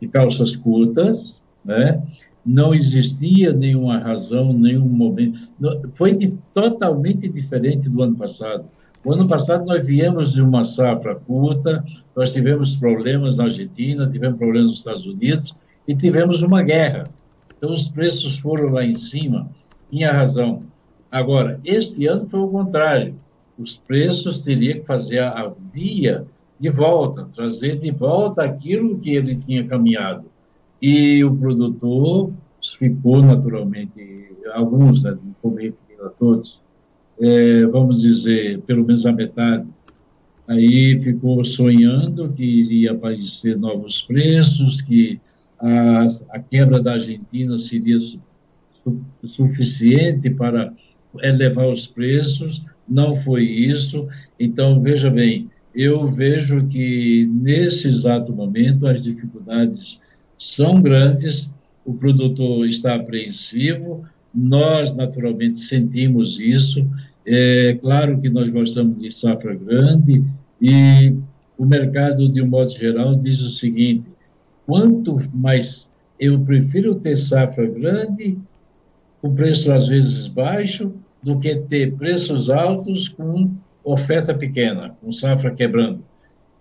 de 0.00 0.06
calças 0.08 0.54
curtas, 0.54 1.40
né? 1.64 2.02
Não 2.44 2.74
existia 2.74 3.52
nenhuma 3.52 3.98
razão, 3.98 4.52
nenhum 4.52 4.86
momento. 4.86 5.48
Foi 5.92 6.12
de, 6.12 6.36
totalmente 6.52 7.28
diferente 7.28 7.88
do 7.88 8.02
ano 8.02 8.16
passado. 8.16 8.64
O 9.04 9.12
ano 9.12 9.26
passado 9.26 9.64
nós 9.66 9.84
viemos 9.84 10.32
de 10.34 10.42
uma 10.42 10.64
safra 10.64 11.14
curta, 11.14 11.84
nós 12.16 12.32
tivemos 12.32 12.76
problemas 12.76 13.38
na 13.38 13.44
Argentina, 13.44 14.08
tivemos 14.08 14.38
problemas 14.38 14.66
nos 14.66 14.78
Estados 14.78 15.06
Unidos 15.06 15.54
e 15.86 15.94
tivemos 15.94 16.42
uma 16.42 16.62
guerra. 16.62 17.04
Então 17.56 17.70
os 17.70 17.88
preços 17.88 18.38
foram 18.38 18.70
lá 18.70 18.84
em 18.84 18.94
cima, 18.94 19.48
tinha 19.90 20.12
razão. 20.12 20.62
Agora, 21.10 21.60
este 21.64 22.06
ano 22.06 22.26
foi 22.26 22.40
o 22.40 22.48
contrário. 22.48 23.14
Os 23.58 23.76
preços 23.76 24.44
teriam 24.44 24.80
que 24.80 24.86
fazer 24.86 25.22
a 25.22 25.52
via 25.72 26.26
de 26.58 26.70
volta, 26.70 27.28
trazer 27.34 27.76
de 27.76 27.90
volta 27.90 28.42
aquilo 28.42 28.98
que 28.98 29.14
ele 29.14 29.36
tinha 29.36 29.66
caminhado 29.66 30.26
e 30.86 31.24
o 31.24 31.34
produtor 31.34 32.30
ficou 32.78 33.22
naturalmente, 33.22 34.28
alguns, 34.52 35.02
né, 35.02 35.16
não 35.42 36.06
a 36.06 36.10
todos, 36.10 36.60
é, 37.18 37.64
vamos 37.64 38.02
dizer, 38.02 38.60
pelo 38.66 38.84
menos 38.84 39.06
a 39.06 39.12
metade, 39.12 39.72
aí 40.46 41.00
ficou 41.00 41.42
sonhando 41.42 42.30
que 42.30 42.44
iria 42.44 42.92
aparecer 42.92 43.56
novos 43.56 44.02
preços, 44.02 44.82
que 44.82 45.18
a, 45.58 46.06
a 46.32 46.38
quebra 46.38 46.82
da 46.82 46.92
Argentina 46.92 47.56
seria 47.56 47.98
su, 47.98 48.20
su, 48.70 49.00
suficiente 49.22 50.28
para 50.28 50.70
elevar 51.22 51.66
os 51.66 51.86
preços, 51.86 52.62
não 52.86 53.14
foi 53.14 53.44
isso. 53.44 54.06
Então, 54.38 54.82
veja 54.82 55.10
bem, 55.10 55.48
eu 55.74 56.06
vejo 56.08 56.66
que 56.66 57.26
nesse 57.32 57.88
exato 57.88 58.34
momento 58.34 58.86
as 58.86 59.00
dificuldades 59.00 60.03
são 60.44 60.80
grandes, 60.80 61.50
o 61.86 61.94
produtor 61.94 62.66
está 62.66 62.96
apreensivo, 62.96 64.04
nós 64.34 64.94
naturalmente 64.94 65.56
sentimos 65.58 66.38
isso. 66.38 66.86
É 67.26 67.78
claro 67.80 68.20
que 68.20 68.28
nós 68.28 68.50
gostamos 68.50 69.00
de 69.00 69.10
safra 69.10 69.54
grande 69.54 70.22
e 70.60 71.16
o 71.56 71.64
mercado, 71.64 72.28
de 72.28 72.42
um 72.42 72.46
modo 72.46 72.70
geral, 72.70 73.14
diz 73.14 73.40
o 73.40 73.48
seguinte: 73.48 74.10
quanto 74.66 75.16
mais 75.32 75.90
eu 76.20 76.38
prefiro 76.40 76.94
ter 76.94 77.16
safra 77.16 77.66
grande, 77.66 78.38
com 79.22 79.34
preço 79.34 79.72
às 79.72 79.88
vezes 79.88 80.26
baixo, 80.26 80.94
do 81.22 81.38
que 81.38 81.56
ter 81.56 81.94
preços 81.94 82.50
altos 82.50 83.08
com 83.08 83.50
oferta 83.82 84.34
pequena, 84.34 84.94
com 85.00 85.10
safra 85.10 85.54
quebrando. 85.54 86.04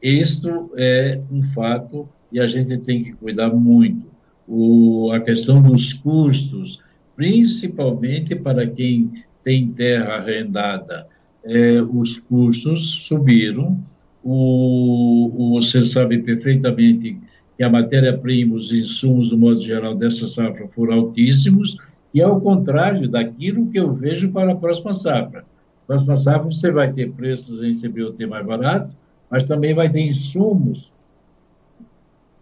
Isto 0.01 0.71
é 0.77 1.19
um 1.29 1.43
fato 1.43 2.07
e 2.33 2.39
a 2.39 2.47
gente 2.47 2.75
tem 2.79 3.01
que 3.01 3.13
cuidar 3.13 3.53
muito. 3.53 4.07
O, 4.47 5.11
a 5.11 5.21
questão 5.21 5.61
dos 5.61 5.93
custos, 5.93 6.81
principalmente 7.15 8.35
para 8.35 8.67
quem 8.67 9.23
tem 9.43 9.67
terra 9.67 10.15
arrendada, 10.15 11.07
é, 11.45 11.79
os 11.81 12.19
custos 12.19 13.05
subiram. 13.05 13.79
O, 14.23 15.31
o, 15.35 15.61
você 15.61 15.81
sabe 15.83 16.17
perfeitamente 16.17 17.19
que 17.55 17.63
a 17.63 17.69
matéria-prima, 17.69 18.55
os 18.55 18.73
insumos, 18.73 19.31
no 19.31 19.37
modo 19.37 19.59
geral, 19.59 19.93
dessa 19.93 20.27
safra 20.27 20.67
foram 20.69 20.95
altíssimos, 20.95 21.77
e 22.13 22.21
ao 22.21 22.41
contrário 22.41 23.07
daquilo 23.07 23.69
que 23.69 23.79
eu 23.79 23.91
vejo 23.91 24.31
para 24.31 24.53
a 24.53 24.55
próxima 24.55 24.93
safra. 24.93 25.45
Próxima 25.85 26.15
safra 26.15 26.51
você 26.51 26.71
vai 26.71 26.91
ter 26.91 27.11
preços 27.11 27.61
em 27.61 27.69
CBOT 27.69 28.25
mais 28.25 28.45
barato, 28.45 28.95
mas 29.29 29.47
também 29.47 29.73
vai 29.73 29.89
ter 29.89 30.01
insumos 30.01 30.93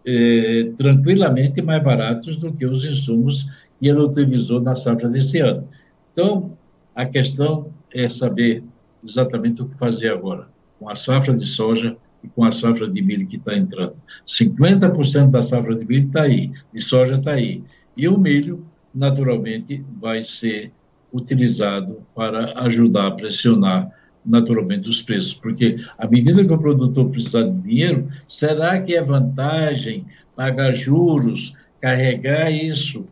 eh, 0.06 0.72
tranquilamente 0.76 1.62
mais 1.62 1.82
baratos 1.82 2.36
do 2.36 2.52
que 2.52 2.66
os 2.66 2.84
insumos 2.84 3.44
que 3.78 3.88
ele 3.88 4.00
utilizou 4.00 4.60
na 4.60 4.74
safra 4.74 5.08
desse 5.08 5.40
ano. 5.40 5.66
Então, 6.12 6.56
a 6.94 7.06
questão 7.06 7.72
é 7.92 8.08
saber 8.08 8.62
exatamente 9.02 9.62
o 9.62 9.68
que 9.68 9.76
fazer 9.76 10.12
agora 10.12 10.48
com 10.78 10.88
a 10.90 10.94
safra 10.94 11.34
de 11.34 11.46
soja 11.46 11.96
e 12.22 12.28
com 12.28 12.44
a 12.44 12.50
safra 12.50 12.90
de 12.90 13.00
milho 13.00 13.26
que 13.26 13.36
está 13.36 13.56
entrando. 13.56 13.94
50% 14.26 15.30
da 15.30 15.42
safra 15.42 15.74
de 15.74 15.84
milho 15.84 16.06
está 16.06 16.22
aí, 16.22 16.52
de 16.72 16.80
soja 16.80 17.14
está 17.14 17.32
aí. 17.32 17.62
E 17.96 18.08
o 18.08 18.18
milho, 18.18 18.64
naturalmente, 18.94 19.84
vai 20.00 20.24
ser 20.24 20.72
utilizado 21.12 22.02
para 22.14 22.58
ajudar 22.64 23.08
a 23.08 23.10
pressionar 23.12 23.90
naturalmente 24.24 24.88
os 24.88 25.02
preços, 25.02 25.34
porque 25.34 25.76
à 25.98 26.06
medida 26.06 26.44
que 26.44 26.52
o 26.52 26.58
produtor 26.58 27.10
precisar 27.10 27.42
de 27.42 27.62
dinheiro, 27.62 28.08
será 28.28 28.80
que 28.80 28.94
é 28.94 29.02
vantagem 29.02 30.06
pagar 30.36 30.72
juros, 30.74 31.54
carregar 31.80 32.50
isso, 32.50 33.04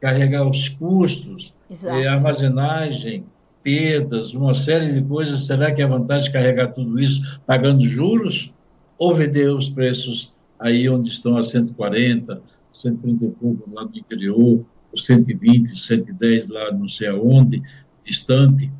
carregar 0.00 0.48
os 0.48 0.68
custos, 0.68 1.54
eh, 1.84 2.06
armazenagem, 2.06 3.24
perdas, 3.62 4.34
uma 4.34 4.54
série 4.54 4.92
de 4.92 5.02
coisas, 5.02 5.46
será 5.46 5.72
que 5.72 5.82
é 5.82 5.86
vantagem 5.86 6.32
carregar 6.32 6.68
tudo 6.72 7.00
isso 7.00 7.40
pagando 7.46 7.80
juros? 7.80 8.52
Ou 8.98 9.14
vender 9.14 9.48
os 9.48 9.68
preços 9.68 10.32
aí 10.58 10.88
onde 10.88 11.08
estão 11.08 11.36
a 11.36 11.42
140, 11.42 12.40
130 12.72 13.24
e 13.24 13.30
pouco 13.30 13.70
lá 13.72 13.84
no 13.84 13.96
interior, 13.96 14.64
120, 14.94 15.66
110 15.66 16.48
lá 16.48 16.72
não 16.72 16.88
sei 16.88 17.08
aonde, 17.08 17.62
distante, 18.04 18.70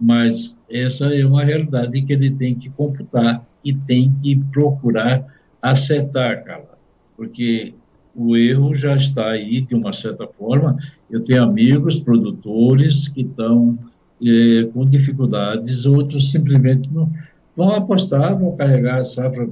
mas 0.00 0.58
essa 0.70 1.06
é 1.14 1.24
uma 1.24 1.44
realidade 1.44 2.02
que 2.02 2.12
ele 2.12 2.30
tem 2.30 2.54
que 2.54 2.70
computar 2.70 3.44
e 3.64 3.72
tem 3.72 4.12
que 4.22 4.36
procurar 4.52 5.26
acertar, 5.60 6.44
cara, 6.44 6.78
porque 7.16 7.74
o 8.14 8.36
erro 8.36 8.74
já 8.74 8.96
está 8.96 9.30
aí 9.30 9.60
de 9.60 9.74
uma 9.74 9.92
certa 9.92 10.26
forma. 10.26 10.76
Eu 11.10 11.22
tenho 11.22 11.42
amigos 11.42 12.00
produtores 12.00 13.08
que 13.08 13.22
estão 13.22 13.78
é, 14.24 14.64
com 14.72 14.84
dificuldades, 14.84 15.86
outros 15.86 16.30
simplesmente 16.30 16.92
não 16.92 17.10
vão 17.56 17.70
apostar, 17.70 18.38
vão 18.38 18.56
carregar 18.56 18.98
a 18.98 19.04
safra 19.04 19.46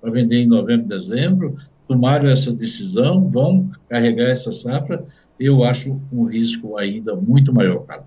para 0.00 0.10
vender 0.10 0.42
em 0.42 0.46
novembro, 0.46 0.88
dezembro, 0.88 1.54
tomaram 1.86 2.28
essa 2.28 2.50
decisão, 2.50 3.28
vão 3.28 3.70
carregar 3.88 4.28
essa 4.28 4.52
safra. 4.52 5.02
Eu 5.40 5.64
acho 5.64 6.00
um 6.12 6.24
risco 6.24 6.76
ainda 6.76 7.14
muito 7.16 7.52
maior, 7.52 7.84
cara. 7.84 8.04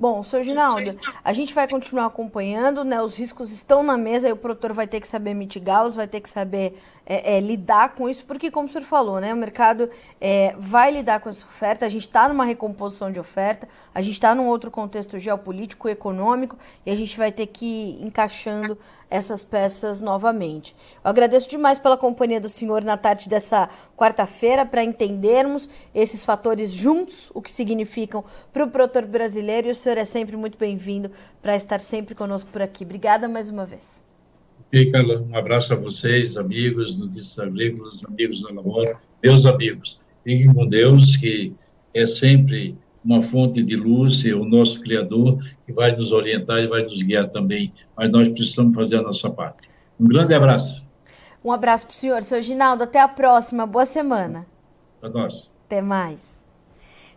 Bom, 0.00 0.22
seu 0.22 0.44
Ginaldo, 0.44 0.96
a 1.24 1.32
gente 1.32 1.52
vai 1.52 1.68
continuar 1.68 2.06
acompanhando, 2.06 2.84
né? 2.84 3.02
Os 3.02 3.18
riscos 3.18 3.50
estão 3.50 3.82
na 3.82 3.96
mesa 3.96 4.28
e 4.28 4.32
o 4.32 4.36
produtor 4.36 4.72
vai 4.72 4.86
ter 4.86 5.00
que 5.00 5.08
saber 5.08 5.34
mitigá-los, 5.34 5.96
vai 5.96 6.06
ter 6.06 6.20
que 6.20 6.30
saber 6.30 6.80
é, 7.04 7.36
é, 7.36 7.40
lidar 7.40 7.96
com 7.96 8.08
isso, 8.08 8.24
porque, 8.24 8.48
como 8.48 8.68
o 8.68 8.70
senhor 8.70 8.84
falou, 8.84 9.20
né? 9.20 9.34
O 9.34 9.36
mercado 9.36 9.90
é, 10.20 10.54
vai 10.56 10.92
lidar 10.92 11.18
com 11.18 11.28
essa 11.28 11.44
oferta, 11.44 11.84
a 11.84 11.88
gente 11.88 12.06
está 12.06 12.28
numa 12.28 12.44
recomposição 12.44 13.10
de 13.10 13.18
oferta, 13.18 13.68
a 13.92 14.00
gente 14.00 14.12
está 14.12 14.36
num 14.36 14.46
outro 14.46 14.70
contexto 14.70 15.18
geopolítico, 15.18 15.88
econômico, 15.88 16.56
e 16.86 16.92
a 16.92 16.94
gente 16.94 17.18
vai 17.18 17.32
ter 17.32 17.46
que 17.48 17.66
ir 17.66 18.06
encaixando 18.06 18.78
essas 19.10 19.44
peças 19.44 20.00
novamente. 20.00 20.74
Eu 21.04 21.10
agradeço 21.10 21.48
demais 21.48 21.78
pela 21.78 21.96
companhia 21.96 22.40
do 22.40 22.48
senhor 22.48 22.82
na 22.84 22.96
tarde 22.96 23.28
dessa 23.28 23.68
quarta-feira 23.96 24.66
para 24.66 24.84
entendermos 24.84 25.68
esses 25.94 26.24
fatores 26.24 26.72
juntos, 26.72 27.30
o 27.34 27.40
que 27.40 27.50
significam 27.50 28.24
para 28.52 28.64
o 28.64 28.70
produtor 28.70 29.06
brasileiro. 29.06 29.68
E 29.68 29.70
o 29.70 29.74
senhor 29.74 29.98
é 29.98 30.04
sempre 30.04 30.36
muito 30.36 30.58
bem-vindo 30.58 31.10
para 31.40 31.56
estar 31.56 31.80
sempre 31.80 32.14
conosco 32.14 32.50
por 32.50 32.62
aqui. 32.62 32.84
Obrigada 32.84 33.28
mais 33.28 33.50
uma 33.50 33.64
vez. 33.64 34.02
Ok, 34.66 34.90
Carla, 34.90 35.22
um 35.22 35.34
abraço 35.34 35.72
a 35.72 35.76
vocês, 35.76 36.36
amigos, 36.36 36.94
notícias 36.94 37.38
agrícolas, 37.38 38.04
amigos 38.04 38.42
da 38.42 38.52
Lavoura, 38.52 38.92
meus 39.22 39.46
amigos. 39.46 39.98
Fiquem 40.22 40.52
com 40.52 40.66
Deus, 40.66 41.16
que 41.16 41.54
é 41.94 42.04
sempre 42.04 42.76
uma 43.08 43.22
fonte 43.22 43.62
de 43.62 43.74
luz, 43.74 44.26
é 44.26 44.34
o 44.34 44.44
nosso 44.44 44.82
Criador, 44.82 45.38
que 45.64 45.72
vai 45.72 45.92
nos 45.96 46.12
orientar 46.12 46.58
e 46.58 46.66
vai 46.66 46.82
nos 46.82 47.00
guiar 47.00 47.30
também, 47.30 47.72
mas 47.96 48.10
nós 48.10 48.28
precisamos 48.28 48.76
fazer 48.76 48.96
a 48.96 49.02
nossa 49.02 49.30
parte. 49.30 49.70
Um 49.98 50.06
grande 50.06 50.34
abraço. 50.34 50.86
Um 51.42 51.50
abraço 51.50 51.86
para 51.86 51.92
o 51.92 51.96
senhor, 51.96 52.22
seu 52.22 52.42
Ginaldo. 52.42 52.82
Até 52.82 53.00
a 53.00 53.08
próxima. 53.08 53.66
Boa 53.66 53.86
semana. 53.86 54.46
Para 55.00 55.08
nós. 55.08 55.54
Até 55.64 55.80
mais. 55.80 56.37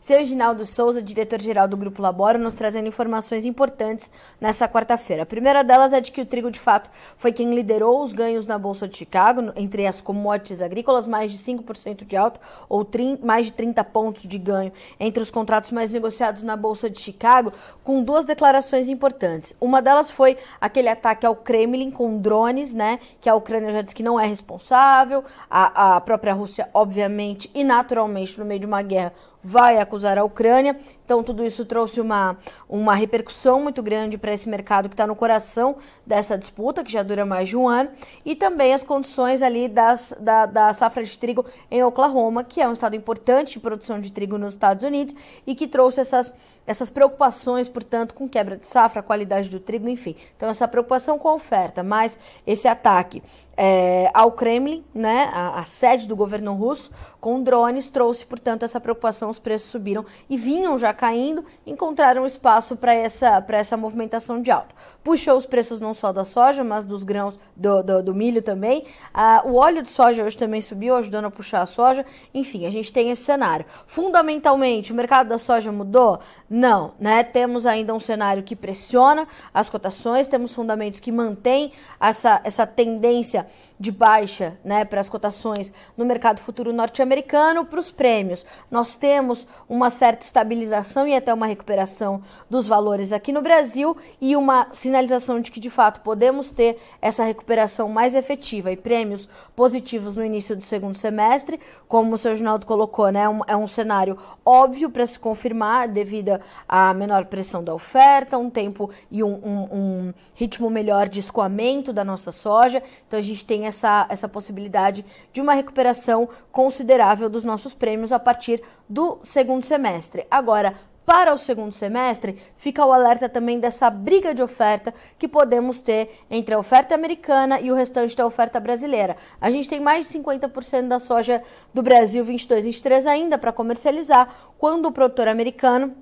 Seu 0.02 0.26
Ginaldo 0.26 0.66
Souza, 0.66 1.00
diretor-geral 1.00 1.68
do 1.68 1.78
Grupo 1.78 2.02
Laboro, 2.02 2.40
nos 2.40 2.56
trazendo 2.56 2.88
informações 2.88 3.46
importantes 3.46 4.10
nessa 4.42 4.68
quarta-feira. 4.68 5.22
A 5.22 5.28
primeira 5.28 5.64
delas 5.64 5.94
é 5.94 6.02
de 6.02 6.12
que 6.12 6.20
o 6.20 6.26
trigo, 6.26 6.50
de 6.50 6.60
fato, 6.60 6.90
foi 7.16 7.32
quem 7.32 7.54
liderou 7.54 8.02
os 8.02 8.12
ganhos 8.12 8.48
na 8.48 8.58
Bolsa 8.58 8.88
de 8.88 8.98
Chicago, 8.98 9.54
entre 9.56 9.86
as 9.86 10.02
commodities 10.02 10.60
agrícolas, 10.60 11.06
mais 11.06 11.32
de 11.32 11.38
5% 11.38 12.04
de 12.04 12.18
alta, 12.18 12.40
ou 12.68 12.84
mais 13.22 13.46
de 13.46 13.54
30 13.54 13.84
pontos 13.84 14.24
de 14.24 14.40
ganho 14.40 14.72
entre 15.00 15.22
os 15.22 15.30
contratos 15.30 15.70
mais 15.70 15.92
negociados 15.92 16.42
na 16.42 16.58
Bolsa 16.58 16.90
de 16.90 17.00
Chicago, 17.00 17.54
com 17.84 18.04
duas 18.04 18.26
declarações 18.26 18.90
importantes. 18.90 19.56
Uma 19.62 19.84
delas 19.84 20.10
foi 20.10 20.36
aquele 20.60 20.90
ataque 20.90 21.28
ao 21.28 21.36
Kremlin 21.36 21.92
com 21.92 22.18
drones, 22.18 22.74
né? 22.74 22.98
Que 23.22 23.30
a 23.30 23.36
Ucrânia 23.36 23.70
já 23.70 23.84
disse 23.84 23.94
que 23.94 24.02
não 24.02 24.20
é 24.20 24.26
responsável, 24.26 25.24
a, 25.48 25.98
a 25.98 26.02
própria 26.02 26.34
Rússia, 26.34 26.68
obviamente, 26.74 27.52
e 27.54 27.64
naturalmente, 27.64 28.40
no 28.40 28.46
meio 28.46 28.60
de 28.60 28.66
uma 28.66 28.82
guerra, 28.82 29.14
vai 29.44 29.80
acusar 29.80 30.18
a 30.18 30.24
Ucrânia. 30.24 30.78
Então, 31.12 31.22
tudo 31.22 31.46
isso 31.46 31.66
trouxe 31.66 32.00
uma, 32.00 32.38
uma 32.70 32.96
repercussão 32.96 33.62
muito 33.62 33.84
grande 33.84 34.18
para 34.18 34.32
esse 34.32 34.48
mercado 34.48 34.88
que 34.88 34.94
está 34.94 35.06
no 35.06 35.14
coração 35.14 35.76
dessa 36.08 36.38
disputa, 36.38 36.86
que 36.86 36.90
já 36.90 37.04
dura 37.04 37.26
mais 37.26 37.50
de 37.50 37.58
um 37.58 37.68
ano, 37.68 37.90
e 38.24 38.34
também 38.34 38.74
as 38.74 38.82
condições 38.82 39.42
ali 39.42 39.68
das, 39.68 40.16
da, 40.22 40.46
da 40.46 40.72
safra 40.72 41.04
de 41.04 41.18
trigo 41.18 41.46
em 41.70 41.84
Oklahoma, 41.84 42.46
que 42.46 42.62
é 42.62 42.70
um 42.70 42.72
estado 42.72 42.96
importante 42.96 43.52
de 43.52 43.60
produção 43.60 44.00
de 44.00 44.10
trigo 44.10 44.38
nos 44.38 44.54
Estados 44.54 44.86
Unidos 44.86 45.14
e 45.46 45.54
que 45.54 45.68
trouxe 45.68 46.00
essas, 46.00 46.34
essas 46.66 46.90
preocupações, 46.90 47.68
portanto, 47.68 48.14
com 48.14 48.26
quebra 48.26 48.56
de 48.56 48.66
safra, 48.66 49.04
qualidade 49.04 49.50
do 49.50 49.60
trigo, 49.60 49.90
enfim. 49.90 50.16
Então, 50.38 50.48
essa 50.48 50.66
preocupação 50.66 51.20
com 51.20 51.28
a 51.28 51.34
oferta, 51.34 51.84
mas 51.84 52.18
esse 52.48 52.70
ataque 52.70 53.22
é, 53.58 54.10
ao 54.14 54.32
Kremlin, 54.32 54.84
né, 54.94 55.30
a, 55.34 55.60
a 55.60 55.64
sede 55.64 56.08
do 56.08 56.16
governo 56.16 56.54
russo, 56.54 56.90
com 57.20 57.44
drones, 57.44 57.90
trouxe, 57.90 58.26
portanto, 58.26 58.64
essa 58.64 58.80
preocupação 58.80 59.30
os 59.30 59.38
preços 59.38 59.70
subiram 59.70 60.06
e 60.30 60.36
vinham 60.36 60.78
já 60.78 60.94
caindo, 61.02 61.44
encontraram 61.66 62.28
espaço 62.28 62.76
para 62.76 62.94
essa, 62.94 63.44
essa 63.50 63.76
movimentação 63.76 64.40
de 64.40 64.52
alta. 64.52 64.76
Puxou 65.04 65.36
os 65.36 65.48
preços 65.48 65.82
não 65.82 65.96
só 65.96 66.12
da 66.12 66.24
soja, 66.24 66.64
mas 66.64 66.86
dos 66.86 67.04
grãos, 67.04 67.40
do, 67.56 67.82
do, 67.82 68.04
do 68.04 68.14
milho 68.14 68.40
também. 68.40 68.86
Ah, 69.12 69.42
o 69.44 69.56
óleo 69.56 69.82
de 69.82 69.90
soja 69.90 70.24
hoje 70.24 70.38
também 70.38 70.62
subiu, 70.62 70.96
ajudando 70.96 71.26
a 71.26 71.32
puxar 71.32 71.64
a 71.64 71.66
soja. 71.66 72.06
Enfim, 72.36 72.68
a 72.68 72.70
gente 72.70 72.94
tem 72.94 73.10
esse 73.10 73.24
cenário. 73.24 73.66
Fundamentalmente, 73.88 74.92
o 74.92 74.96
mercado 74.96 75.30
da 75.30 75.40
soja 75.40 75.72
mudou? 75.72 76.20
Não, 76.48 76.94
né? 77.00 77.24
Temos 77.24 77.66
ainda 77.66 77.96
um 77.96 78.00
cenário 78.00 78.44
que 78.44 78.56
pressiona 78.56 79.28
as 79.52 79.72
cotações, 79.72 80.28
temos 80.28 80.54
fundamentos 80.54 81.00
que 81.00 81.12
mantêm 81.12 81.72
essa, 82.00 82.40
essa 82.44 82.68
tendência 82.68 83.48
de 83.80 83.92
baixa 83.92 84.56
né, 84.64 84.86
para 84.86 85.02
as 85.02 85.10
cotações 85.10 85.74
no 85.98 86.06
mercado 86.06 86.40
futuro 86.40 86.72
norte-americano, 86.72 87.66
para 87.66 87.80
os 87.80 87.90
prêmios. 87.90 88.46
Nós 88.70 88.96
temos 88.96 89.48
uma 89.68 89.90
certa 89.90 90.24
estabilização 90.24 90.91
e 91.08 91.16
até 91.16 91.34
uma 91.34 91.46
recuperação 91.46 92.22
dos 92.50 92.68
valores 92.68 93.14
aqui 93.14 93.32
no 93.32 93.42
Brasil 93.42 93.96
e 94.20 94.36
uma 94.36 94.68
sinalização 94.72 95.40
de 95.40 95.50
que 95.50 95.60
de 95.60 95.70
fato 95.70 96.02
podemos 96.02 96.52
ter 96.52 96.78
essa 97.02 97.24
recuperação 97.24 97.88
mais 97.88 98.16
efetiva 98.16 98.72
e 98.72 98.78
prêmios 98.78 99.28
positivos 99.56 100.16
no 100.16 100.24
início 100.24 100.56
do 100.56 100.64
segundo 100.64 100.98
semestre, 100.98 101.60
como 101.88 102.14
o 102.14 102.18
seu 102.18 102.36
Ginaldo 102.36 102.66
colocou, 102.66 103.10
né, 103.10 103.28
um, 103.30 103.42
é 103.48 103.56
um 103.56 103.68
cenário 103.68 104.18
óbvio 104.46 104.90
para 104.90 105.06
se 105.06 105.18
confirmar 105.18 105.88
devido 105.88 106.40
à 106.68 106.94
menor 106.94 107.26
pressão 107.26 107.64
da 107.64 107.74
oferta, 107.74 108.38
um 108.38 108.50
tempo 108.50 108.90
e 109.10 109.24
um, 109.24 109.34
um, 109.34 109.68
um 109.72 110.14
ritmo 110.36 110.70
melhor 110.70 111.08
de 111.08 111.20
escoamento 111.20 111.94
da 111.94 112.04
nossa 112.04 112.32
soja. 112.32 112.84
Então 113.08 113.20
a 113.20 113.24
gente 113.24 113.46
tem 113.46 113.66
essa, 113.66 114.06
essa 114.10 114.28
possibilidade 114.28 115.06
de 115.32 115.42
uma 115.42 115.54
recuperação 115.54 116.28
considerável 116.52 117.30
dos 117.30 117.44
nossos 117.44 117.74
prêmios 117.74 118.12
a 118.12 118.20
partir 118.20 118.62
do 118.92 119.20
segundo 119.22 119.64
semestre. 119.64 120.28
Agora, 120.30 120.76
para 121.06 121.34
o 121.34 121.38
segundo 121.38 121.72
semestre, 121.72 122.38
fica 122.58 122.86
o 122.86 122.92
alerta 122.92 123.30
também 123.30 123.58
dessa 123.58 123.90
briga 123.90 124.34
de 124.34 124.44
oferta 124.44 124.94
que 125.18 125.28
podemos 125.28 125.80
ter 125.80 126.10
entre 126.30 126.54
a 126.54 126.60
oferta 126.60 126.94
americana 126.94 127.60
e 127.60 127.72
o 127.72 127.76
restante 127.76 128.16
da 128.16 128.26
oferta 128.26 128.60
brasileira. 128.60 129.16
A 129.40 129.50
gente 129.50 129.70
tem 129.70 129.80
mais 129.80 130.08
de 130.08 130.20
50% 130.20 130.90
da 130.90 131.00
soja 131.00 131.42
do 131.74 131.82
Brasil 131.82 132.24
22-23 132.26 133.06
ainda 133.08 133.38
para 133.38 133.54
comercializar, 133.54 134.30
quando 134.58 134.88
o 134.88 134.92
produtor 134.92 135.28
americano 135.28 135.96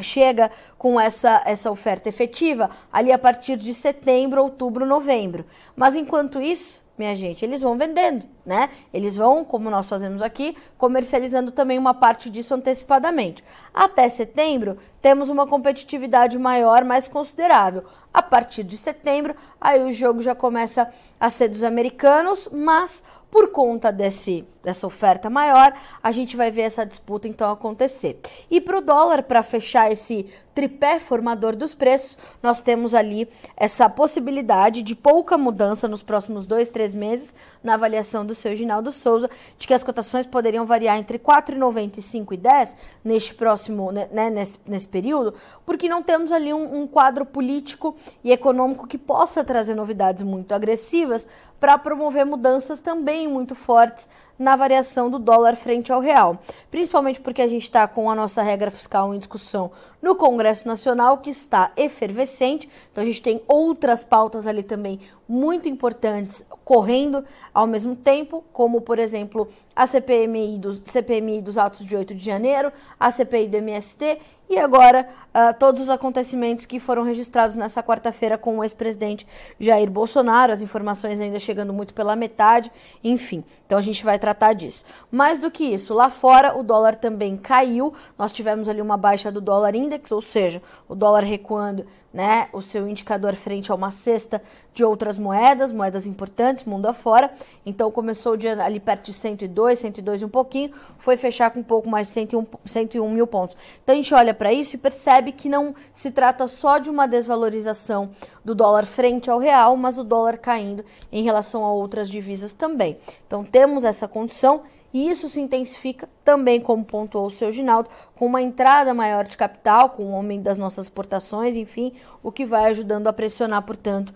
chega 0.00 0.50
com 0.78 0.98
essa, 0.98 1.42
essa 1.44 1.70
oferta 1.70 2.08
efetiva 2.08 2.70
ali 2.90 3.12
a 3.12 3.18
partir 3.18 3.56
de 3.56 3.74
setembro, 3.74 4.42
outubro, 4.42 4.86
novembro. 4.86 5.44
Mas 5.76 5.96
enquanto 5.96 6.40
isso, 6.40 6.82
minha 6.96 7.16
gente, 7.16 7.44
eles 7.44 7.62
vão 7.62 7.76
vendendo, 7.76 8.26
né? 8.44 8.68
Eles 8.92 9.16
vão, 9.16 9.44
como 9.44 9.70
nós 9.70 9.88
fazemos 9.88 10.20
aqui, 10.20 10.56
comercializando 10.76 11.50
também 11.50 11.78
uma 11.78 11.94
parte 11.94 12.28
disso 12.28 12.54
antecipadamente. 12.54 13.42
Até 13.72 14.08
setembro, 14.08 14.76
temos 15.00 15.30
uma 15.30 15.46
competitividade 15.46 16.38
maior, 16.38 16.84
mais 16.84 17.08
considerável. 17.08 17.84
A 18.12 18.22
partir 18.22 18.62
de 18.62 18.76
setembro, 18.76 19.34
aí 19.60 19.82
o 19.82 19.92
jogo 19.92 20.20
já 20.20 20.34
começa 20.34 20.88
a 21.18 21.30
ser 21.30 21.48
dos 21.48 21.64
americanos, 21.64 22.48
mas 22.52 23.02
por 23.30 23.50
conta 23.50 23.90
desse, 23.90 24.46
dessa 24.62 24.86
oferta 24.86 25.28
maior, 25.28 25.74
a 26.02 26.12
gente 26.12 26.36
vai 26.36 26.50
ver 26.50 26.62
essa 26.62 26.86
disputa 26.86 27.28
então 27.28 27.50
acontecer. 27.50 28.18
E 28.50 28.60
para 28.60 28.78
o 28.78 28.80
dólar, 28.80 29.22
para 29.24 29.42
fechar 29.42 29.90
esse 29.90 30.26
tripé 30.54 30.98
formador 30.98 31.56
dos 31.56 31.74
preços, 31.74 32.18
nós 32.42 32.60
temos 32.60 32.94
ali 32.94 33.28
essa 33.56 33.88
possibilidade 33.88 34.82
de 34.82 34.94
pouca 34.94 35.38
mudança 35.38 35.88
nos 35.88 36.02
próximos 36.02 36.46
dois, 36.46 36.70
três 36.70 36.94
meses, 36.94 37.34
na 37.62 37.74
avaliação 37.74 38.24
do 38.24 38.34
seu 38.34 38.54
Ginaldo 38.54 38.92
Souza, 38.92 39.30
de 39.58 39.66
que 39.66 39.74
as 39.74 39.82
cotações 39.82 40.26
poderiam 40.26 40.66
variar 40.66 40.98
entre 40.98 41.18
4,90 41.18 41.98
e 41.98 42.00
5,10 42.00 42.76
neste 43.02 43.34
próximo, 43.34 43.90
né, 43.90 44.08
né, 44.12 44.30
nesse, 44.30 44.58
nesse 44.66 44.88
período, 44.88 45.34
porque 45.64 45.88
não 45.88 46.02
temos 46.02 46.30
ali 46.30 46.52
um, 46.52 46.82
um 46.82 46.86
quadro 46.86 47.24
político 47.24 47.96
e 48.22 48.30
econômico 48.30 48.86
que 48.86 48.98
possa 48.98 49.42
trazer 49.42 49.74
novidades 49.74 50.22
muito 50.22 50.52
agressivas 50.52 51.26
para 51.58 51.78
promover 51.78 52.26
mudanças 52.26 52.80
também 52.80 53.28
muito 53.28 53.54
fortes 53.54 54.08
na 54.38 54.51
variação 54.56 55.10
do 55.10 55.18
dólar 55.18 55.56
frente 55.56 55.92
ao 55.92 56.00
real. 56.00 56.38
Principalmente 56.70 57.20
porque 57.20 57.42
a 57.42 57.46
gente 57.46 57.62
está 57.62 57.86
com 57.86 58.10
a 58.10 58.14
nossa 58.14 58.42
regra 58.42 58.70
fiscal 58.70 59.14
em 59.14 59.18
discussão 59.18 59.70
no 60.00 60.16
Congresso 60.16 60.66
Nacional, 60.66 61.18
que 61.18 61.30
está 61.30 61.72
efervescente. 61.76 62.68
Então 62.90 63.02
a 63.02 63.04
gente 63.04 63.22
tem 63.22 63.42
outras 63.46 64.02
pautas 64.02 64.46
ali 64.46 64.62
também 64.62 65.00
muito 65.28 65.68
importantes 65.68 66.44
correndo 66.64 67.24
ao 67.54 67.66
mesmo 67.66 67.96
tempo, 67.96 68.44
como 68.52 68.80
por 68.80 68.98
exemplo 68.98 69.48
a 69.74 69.86
CPMI 69.86 70.58
dos, 70.58 70.78
CPMI 70.78 71.40
dos 71.40 71.56
atos 71.56 71.86
de 71.86 71.96
8 71.96 72.14
de 72.14 72.24
janeiro, 72.24 72.72
a 72.98 73.10
CPI 73.10 73.48
do 73.48 73.56
MST 73.56 74.18
e 74.52 74.58
agora 74.58 75.08
uh, 75.28 75.58
todos 75.58 75.80
os 75.80 75.88
acontecimentos 75.88 76.66
que 76.66 76.78
foram 76.78 77.04
registrados 77.04 77.56
nessa 77.56 77.82
quarta-feira 77.82 78.36
com 78.36 78.58
o 78.58 78.62
ex-presidente 78.62 79.26
Jair 79.58 79.90
Bolsonaro, 79.90 80.52
as 80.52 80.60
informações 80.60 81.22
ainda 81.22 81.38
chegando 81.38 81.72
muito 81.72 81.94
pela 81.94 82.14
metade, 82.14 82.70
enfim. 83.02 83.42
Então 83.64 83.78
a 83.78 83.80
gente 83.80 84.04
vai 84.04 84.18
tratar 84.18 84.52
disso. 84.52 84.84
Mais 85.10 85.38
do 85.38 85.50
que 85.50 85.64
isso, 85.64 85.94
lá 85.94 86.10
fora 86.10 86.54
o 86.54 86.62
dólar 86.62 86.96
também 86.96 87.34
caiu, 87.34 87.94
nós 88.18 88.30
tivemos 88.30 88.68
ali 88.68 88.82
uma 88.82 88.98
baixa 88.98 89.32
do 89.32 89.40
dólar 89.40 89.74
index, 89.74 90.12
ou 90.12 90.20
seja, 90.20 90.60
o 90.86 90.94
dólar 90.94 91.24
recuando 91.24 91.86
né, 92.12 92.48
o 92.52 92.60
seu 92.60 92.88
indicador 92.88 93.34
frente 93.34 93.72
a 93.72 93.74
uma 93.74 93.90
cesta 93.90 94.42
de 94.74 94.84
outras 94.84 95.18
moedas, 95.18 95.72
moedas 95.72 96.06
importantes, 96.06 96.64
mundo 96.64 96.86
afora. 96.86 97.32
Então 97.64 97.90
começou 97.90 98.32
o 98.32 98.36
dia 98.36 98.62
ali 98.62 98.80
perto 98.80 99.06
de 99.06 99.12
102, 99.12 99.78
102 99.78 100.22
e 100.22 100.24
um 100.24 100.28
pouquinho, 100.28 100.72
foi 100.98 101.16
fechar 101.16 101.50
com 101.50 101.60
um 101.60 101.64
pouco 101.64 101.88
mais 101.88 102.08
de 102.08 102.14
101, 102.14 102.44
101 102.64 103.10
mil 103.10 103.26
pontos. 103.26 103.56
Então 103.82 103.94
a 103.94 103.96
gente 103.96 104.14
olha 104.14 104.34
para 104.34 104.52
isso 104.52 104.76
e 104.76 104.78
percebe 104.78 105.32
que 105.32 105.48
não 105.48 105.74
se 105.92 106.10
trata 106.10 106.46
só 106.46 106.78
de 106.78 106.90
uma 106.90 107.06
desvalorização 107.06 108.10
do 108.44 108.54
dólar 108.54 108.84
frente 108.84 109.30
ao 109.30 109.38
real, 109.38 109.76
mas 109.76 109.98
o 109.98 110.04
dólar 110.04 110.38
caindo 110.38 110.84
em 111.10 111.22
relação 111.22 111.64
a 111.64 111.72
outras 111.72 112.08
divisas 112.08 112.52
também. 112.52 112.98
Então 113.26 113.44
temos 113.44 113.84
essa 113.84 114.06
condição 114.06 114.62
e 114.92 115.08
isso 115.08 115.28
se 115.28 115.40
intensifica 115.40 116.08
também, 116.24 116.60
como 116.60 116.84
pontuou 116.84 117.26
o 117.26 117.30
seu 117.30 117.50
Ginaldo, 117.50 117.88
com 118.14 118.26
uma 118.26 118.42
entrada 118.42 118.92
maior 118.92 119.24
de 119.24 119.36
capital, 119.36 119.90
com 119.90 120.12
o 120.12 120.16
aumento 120.16 120.42
das 120.42 120.58
nossas 120.58 120.86
exportações, 120.86 121.56
enfim, 121.56 121.92
o 122.22 122.30
que 122.30 122.44
vai 122.44 122.66
ajudando 122.66 123.08
a 123.08 123.12
pressionar, 123.12 123.62
portanto, 123.62 124.12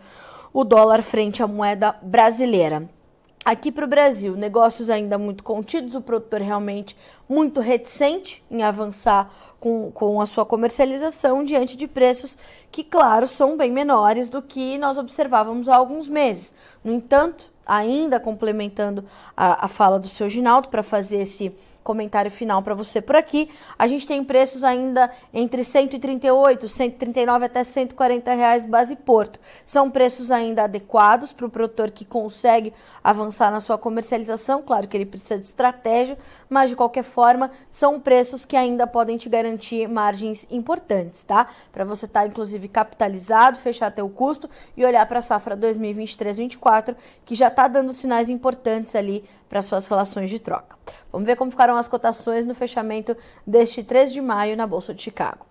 o 0.53 0.65
dólar 0.65 1.03
frente 1.03 1.43
à 1.43 1.47
moeda 1.47 1.97
brasileira. 2.03 2.89
Aqui 3.47 3.71
para 3.71 3.85
o 3.85 3.89
Brasil, 3.89 4.35
negócios 4.35 4.91
ainda 4.91 5.17
muito 5.17 5.45
contidos, 5.45 5.95
o 5.95 6.01
produtor 6.01 6.41
realmente 6.41 6.97
muito 7.29 7.61
reticente 7.61 8.43
em 8.51 8.65
avançar 8.65 9.31
com, 9.61 9.93
com 9.93 10.21
a 10.21 10.27
sua 10.27 10.45
comercialização 10.45 11.45
diante 11.45 11.77
de 11.77 11.87
preços 11.87 12.37
que, 12.73 12.83
claro, 12.83 13.29
são 13.29 13.57
bem 13.57 13.71
menores 13.71 14.29
do 14.29 14.43
que 14.43 14.77
nós 14.79 14.99
observávamos 14.99 15.69
há 15.69 15.77
alguns 15.77 16.09
meses. 16.09 16.53
No 16.83 16.93
entanto, 16.93 17.53
ainda 17.67 18.21
complementando 18.21 19.05
a, 19.37 19.65
a 19.65 19.69
fala 19.69 19.99
do 19.99 20.07
seu 20.07 20.29
Ginaldo 20.29 20.69
para 20.69 20.83
fazer 20.83 21.19
esse 21.19 21.55
comentário 21.87 22.31
final 22.31 22.61
para 22.63 22.75
você 22.75 23.01
por 23.01 23.15
aqui. 23.15 23.49
A 23.79 23.87
gente 23.87 24.07
tem 24.07 24.25
preços 24.25 24.65
ainda 24.65 25.09
entre 25.33 25.63
138, 25.63 26.67
139 26.67 27.45
até 27.45 27.63
140 27.63 28.35
reais 28.35 28.65
base 28.65 28.97
porto. 28.97 29.39
São 29.65 29.89
preços 29.89 30.33
ainda 30.33 30.65
adequados 30.65 31.33
para 31.33 31.47
o 31.47 31.51
produtor 31.51 31.93
que 31.93 32.05
consegue 32.05 32.75
avançar 33.05 33.53
na 33.53 33.61
sua 33.61 33.79
comercialização. 33.79 34.63
Claro 34.63 34.89
que 34.89 34.97
ele 34.97 35.07
precisa 35.07 35.39
de 35.39 35.47
estratégia, 35.47 36.19
mas 36.51 36.71
de 36.71 36.77
qualquer 36.77 37.05
forma 37.05 37.53
são 37.71 38.01
preços 38.01 38.45
que 38.45 38.57
ainda 38.57 38.87
podem 38.87 39.17
te 39.17 39.29
garantir 39.29 39.89
margens 39.89 40.45
importantes, 40.51 41.23
tá? 41.23 41.47
Para 41.71 41.85
você 41.85 42.07
estar 42.07 42.23
tá, 42.23 42.27
inclusive 42.27 42.67
capitalizado, 42.67 43.59
fechar 43.59 43.93
teu 43.93 44.09
custo 44.09 44.51
e 44.77 44.85
olhar 44.85 45.07
para 45.07 45.21
a 45.21 45.23
safra 45.23 45.57
2023-24 45.57 46.97
que 47.25 47.37
já 47.37 47.47
está 47.47 47.69
dando 47.69 47.93
sinais 47.93 48.29
importantes 48.29 48.97
ali 48.97 49.23
para 49.49 49.63
suas 49.63 49.87
relações 49.87 50.29
de 50.29 50.41
troca. 50.41 50.77
Vamos 51.13 51.27
ver 51.27 51.37
como 51.37 51.51
ficaram 51.51 51.76
as 51.77 51.89
cotações 51.89 52.47
no 52.47 52.55
fechamento 52.55 53.17
deste 53.47 53.83
3 53.83 54.13
de 54.13 54.21
maio 54.21 54.57
na 54.57 54.67
Bolsa 54.67 54.95
de 54.95 55.03
Chicago. 55.03 55.47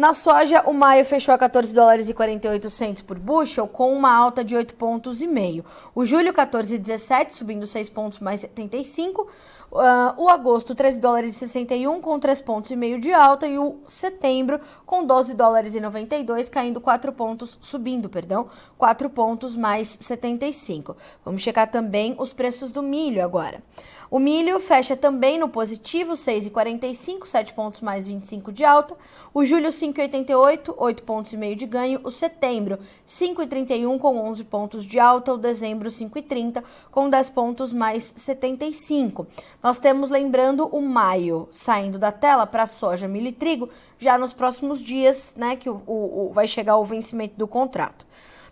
Na 0.00 0.14
soja, 0.14 0.62
o 0.62 0.72
maio 0.72 1.04
fechou 1.04 1.34
a 1.34 1.36
14 1.36 1.74
dólares 1.74 2.08
e 2.08 2.14
48 2.14 2.70
centos 2.70 3.02
por 3.02 3.18
bushel, 3.18 3.68
com 3.68 3.92
uma 3.92 4.10
alta 4.10 4.42
de 4.42 4.56
8 4.56 4.74
pontos 4.74 5.20
e 5.20 5.26
meio. 5.26 5.62
O 5.94 6.06
julho 6.06 6.32
14,17, 6.32 7.28
subindo 7.32 7.66
6 7.66 7.90
pontos 7.90 8.18
mais 8.18 8.40
75. 8.40 9.28
Uh, 9.70 10.12
o 10.16 10.28
agosto 10.28 10.74
13 10.74 11.00
dólares 11.00 11.36
e 11.36 11.38
61 11.38 12.00
com 12.00 12.18
3 12.18 12.40
pontos 12.40 12.72
e 12.72 12.76
meio 12.76 13.00
de 13.00 13.12
alta 13.12 13.46
e 13.46 13.56
o 13.56 13.78
setembro 13.86 14.60
com 14.84 15.04
12 15.04 15.32
dólares 15.34 15.76
e 15.76 15.80
92 15.80 16.48
caindo 16.48 16.80
4 16.80 17.12
pontos, 17.12 17.56
subindo, 17.62 18.08
perdão, 18.08 18.48
4 18.76 19.08
pontos 19.10 19.54
mais 19.54 19.96
75. 20.00 20.96
Vamos 21.24 21.40
checar 21.40 21.70
também 21.70 22.16
os 22.18 22.32
preços 22.32 22.72
do 22.72 22.82
milho 22.82 23.22
agora. 23.22 23.62
O 24.10 24.18
milho 24.18 24.58
fecha 24.58 24.96
também 24.96 25.38
no 25.38 25.48
positivo, 25.48 26.14
6,45, 26.14 27.26
7 27.26 27.54
pontos 27.54 27.80
mais 27.80 28.08
25 28.08 28.50
de 28.50 28.64
alta. 28.64 28.96
O 29.32 29.44
julho 29.44 29.68
5,88, 29.68 30.74
8 30.76 31.02
pontos 31.04 31.32
e 31.32 31.36
meio 31.36 31.54
de 31.54 31.64
ganho. 31.64 32.00
O 32.02 32.10
setembro 32.10 32.76
5,31 33.06 34.00
com 34.00 34.18
11 34.18 34.42
pontos 34.42 34.84
de 34.84 34.98
alta. 34.98 35.32
O 35.32 35.38
dezembro 35.38 35.88
5,30 35.88 36.60
com 36.90 37.08
10 37.08 37.30
pontos 37.30 37.72
mais 37.72 38.12
75. 38.16 39.28
Nós 39.62 39.78
temos 39.78 40.08
lembrando 40.08 40.66
o 40.66 40.80
maio 40.80 41.46
saindo 41.50 41.98
da 41.98 42.10
tela 42.10 42.46
para 42.46 42.66
soja, 42.66 43.06
milho 43.06 43.28
e 43.28 43.32
trigo 43.32 43.68
já 43.98 44.16
nos 44.16 44.32
próximos 44.32 44.82
dias, 44.82 45.34
né, 45.36 45.54
que 45.56 45.68
o, 45.68 45.82
o, 45.86 46.28
o 46.28 46.32
vai 46.32 46.46
chegar 46.46 46.76
o 46.78 46.84
vencimento 46.84 47.34
do 47.36 47.46
contrato. 47.46 48.06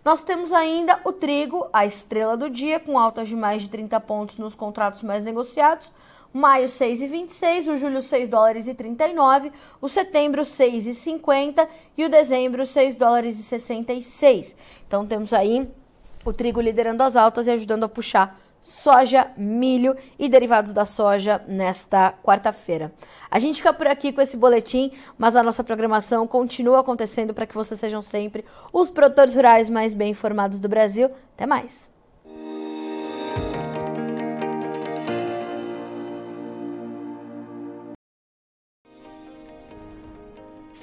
Nós 0.05 0.21
temos 0.21 0.53
ainda 0.53 0.99
o 1.03 1.11
trigo, 1.11 1.67
a 1.73 1.85
estrela 1.85 2.37
do 2.37 2.49
dia, 2.49 2.79
com 2.79 2.97
altas 2.97 3.27
de 3.27 3.35
mais 3.35 3.63
de 3.63 3.69
30 3.69 3.99
pontos 4.01 4.37
nos 4.37 4.55
contratos 4.55 5.01
mais 5.01 5.23
negociados. 5.23 5.91
Maio 6.31 6.67
6,26, 6.67 7.73
o 7.73 7.77
julho 7.77 8.01
6 8.03 8.29
dólares 8.29 8.67
e 8.67 8.73
39, 8.75 9.51
o 9.81 9.89
setembro 9.89 10.43
6,50 10.43 11.67
e 11.97 12.05
o 12.05 12.09
dezembro 12.09 12.65
6 12.65 12.95
dólares 12.95 13.39
e 13.39 13.43
66. 13.43 14.55
Então 14.87 15.07
temos 15.07 15.33
aí 15.33 15.67
o 16.23 16.31
trigo 16.31 16.61
liderando 16.61 17.01
as 17.01 17.15
altas 17.15 17.47
e 17.47 17.51
ajudando 17.51 17.85
a 17.85 17.89
puxar 17.89 18.39
soja, 18.61 19.31
milho 19.37 19.95
e 20.17 20.27
derivados 20.27 20.73
da 20.73 20.85
soja 20.85 21.41
nesta 21.47 22.13
quarta-feira. 22.23 22.91
A 23.29 23.39
gente 23.39 23.57
fica 23.57 23.73
por 23.73 23.87
aqui 23.87 24.11
com 24.11 24.21
esse 24.21 24.37
boletim, 24.37 24.91
mas 25.17 25.35
a 25.35 25.43
nossa 25.43 25.63
programação 25.63 26.25
continua 26.27 26.79
acontecendo 26.79 27.33
para 27.33 27.45
que 27.45 27.55
vocês 27.55 27.79
sejam 27.79 28.01
sempre 28.01 28.43
os 28.73 28.89
produtores 28.89 29.35
rurais 29.35 29.69
mais 29.69 29.93
bem 29.93 30.11
informados 30.11 30.59
do 30.59 30.69
Brasil. 30.69 31.09
Até 31.35 31.45
mais! 31.45 31.98